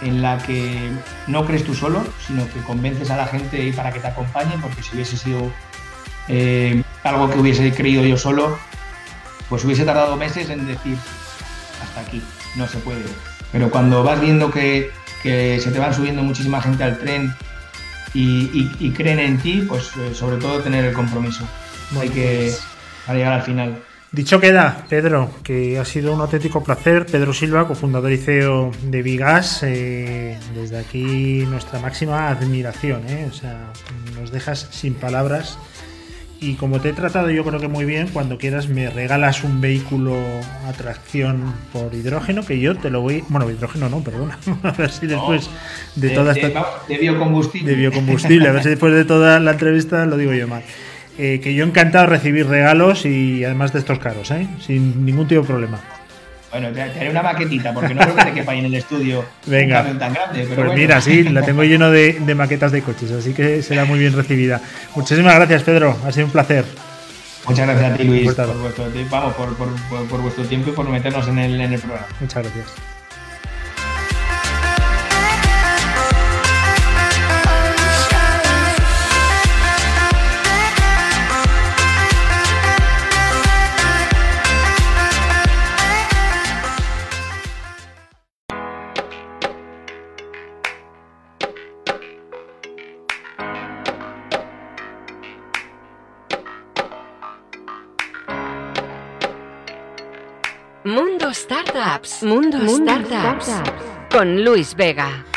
en 0.02 0.20
la 0.20 0.38
que 0.38 0.90
no 1.26 1.44
crees 1.46 1.64
tú 1.64 1.74
solo, 1.74 2.04
sino 2.26 2.46
que 2.52 2.60
convences 2.60 3.10
a 3.10 3.16
la 3.16 3.26
gente 3.26 3.72
para 3.72 3.92
que 3.92 4.00
te 4.00 4.08
acompañen, 4.08 4.60
porque 4.60 4.82
si 4.82 4.94
hubiese 4.94 5.16
sido 5.16 5.50
eh, 6.28 6.82
algo 7.04 7.30
que 7.30 7.38
hubiese 7.38 7.72
creído 7.72 8.04
yo 8.04 8.16
solo, 8.16 8.58
pues 9.48 9.64
hubiese 9.64 9.84
tardado 9.84 10.16
meses 10.16 10.50
en 10.50 10.66
decir, 10.66 10.96
hasta 11.82 12.00
aquí, 12.00 12.22
no 12.56 12.66
se 12.66 12.78
puede. 12.78 13.04
Pero 13.52 13.70
cuando 13.70 14.02
vas 14.02 14.20
viendo 14.20 14.50
que, 14.50 14.90
se 15.22 15.70
te 15.70 15.78
van 15.78 15.94
subiendo 15.94 16.22
muchísima 16.22 16.60
gente 16.60 16.82
al 16.82 16.98
tren 16.98 17.32
y, 18.14 18.90
creen 18.90 19.20
en 19.20 19.38
ti, 19.38 19.64
pues 19.68 19.92
eh, 19.96 20.14
sobre 20.14 20.38
todo 20.38 20.60
tener 20.60 20.84
el 20.84 20.94
compromiso. 20.94 21.46
Hay 22.00 22.08
que 22.08 22.48
pues 22.50 22.66
para 23.06 23.18
llegar 23.18 23.32
al 23.34 23.42
final. 23.42 23.82
Dicho 24.12 24.40
queda, 24.40 24.84
Pedro, 24.90 25.30
que 25.42 25.78
ha 25.78 25.86
sido 25.86 26.12
un 26.12 26.20
auténtico 26.20 26.62
placer. 26.62 27.06
Pedro 27.06 27.32
Silva, 27.32 27.66
cofundador 27.66 28.12
y 28.12 28.18
CEO 28.18 28.70
de 28.82 29.02
Vigas, 29.02 29.62
eh, 29.62 30.38
desde 30.54 30.78
aquí 30.78 31.46
nuestra 31.48 31.78
máxima 31.80 32.28
admiración. 32.28 33.08
Eh. 33.08 33.26
O 33.30 33.32
sea, 33.32 33.72
nos 34.20 34.30
dejas 34.30 34.68
sin 34.70 34.94
palabras. 34.94 35.58
Y 36.42 36.54
como 36.54 36.80
te 36.80 36.88
he 36.88 36.92
tratado 36.92 37.30
yo 37.30 37.44
creo 37.44 37.60
que 37.60 37.68
muy 37.68 37.84
bien, 37.84 38.08
cuando 38.08 38.36
quieras 38.36 38.68
me 38.68 38.90
regalas 38.90 39.44
un 39.44 39.60
vehículo 39.60 40.16
a 40.66 40.72
tracción 40.72 41.54
por 41.72 41.94
hidrógeno, 41.94 42.44
que 42.44 42.58
yo 42.58 42.74
te 42.74 42.90
lo 42.90 43.00
voy... 43.00 43.22
Bueno, 43.28 43.48
hidrógeno 43.48 43.88
no, 43.88 44.00
perdona. 44.00 44.36
A 44.64 44.72
ver 44.72 44.90
si 44.90 45.06
después 45.06 45.48
de, 45.94 46.10
toda 46.10 46.32
esta... 46.32 46.64
De 46.88 46.98
biocombustible. 46.98 47.70
De 47.70 47.76
biocombustible, 47.76 48.48
a 48.48 48.52
ver 48.52 48.62
si 48.64 48.68
después 48.70 48.92
de 48.92 49.04
toda 49.04 49.38
la 49.38 49.52
entrevista 49.52 50.04
lo 50.04 50.16
digo 50.16 50.32
yo 50.34 50.48
mal. 50.48 50.64
eh, 51.16 51.40
que 51.40 51.54
yo 51.54 51.64
encantado 51.64 52.06
de 52.06 52.10
recibir 52.10 52.48
regalos 52.48 53.06
y 53.06 53.44
además 53.44 53.72
de 53.72 53.78
estos 53.78 54.00
caros, 54.00 54.32
¿eh? 54.32 54.48
sin 54.60 55.04
ningún 55.04 55.28
tipo 55.28 55.42
de 55.42 55.46
problema. 55.46 55.80
Bueno, 56.52 56.68
te, 56.70 56.82
haré 56.82 57.10
una 57.10 57.22
maquetita 57.22 57.72
porque 57.72 57.94
no 57.94 58.02
creo 58.02 58.14
que 58.14 58.24
te 58.26 58.32
quepa 58.34 58.52
ahí 58.52 58.58
en 58.60 58.66
el 58.66 58.74
estudio 58.74 59.24
Venga. 59.46 59.78
un 59.78 59.82
camión 59.82 59.98
tan 59.98 60.12
grande. 60.14 60.38
Pero 60.42 60.48
Pues 60.54 60.66
bueno. 60.66 60.74
mira, 60.74 61.00
sí, 61.00 61.22
la 61.24 61.42
tengo 61.42 61.64
lleno 61.64 61.90
de, 61.90 62.12
de 62.20 62.34
maquetas 62.34 62.70
de 62.72 62.82
coches, 62.82 63.10
así 63.10 63.32
que 63.32 63.62
será 63.62 63.84
muy 63.86 63.98
bien 63.98 64.12
recibida. 64.14 64.60
Muchísimas 64.94 65.34
gracias, 65.34 65.62
Pedro. 65.62 65.96
Ha 66.06 66.12
sido 66.12 66.26
un 66.26 66.32
placer. 66.32 66.64
Muchas 67.48 67.66
gracias 67.66 67.92
a 67.92 67.96
ti, 67.96 68.04
Luis, 68.04 68.32
por 68.34 68.56
vuestro, 68.58 68.84
tiempo- 68.88 69.16
vamos, 69.16 69.34
por, 69.34 69.56
por- 69.56 69.74
por- 69.88 70.06
por 70.06 70.20
vuestro 70.20 70.44
tiempo 70.44 70.70
y 70.70 70.72
por 70.74 70.88
meternos 70.88 71.26
en 71.26 71.38
el, 71.38 71.60
en 71.60 71.72
el 71.72 71.80
programa. 71.80 72.06
Muchas 72.20 72.42
gracias. 72.44 72.66
Mundo 102.22 102.58
Startups. 102.68 103.50
Con 104.08 104.44
Luis 104.44 104.76
Vega. 104.76 105.31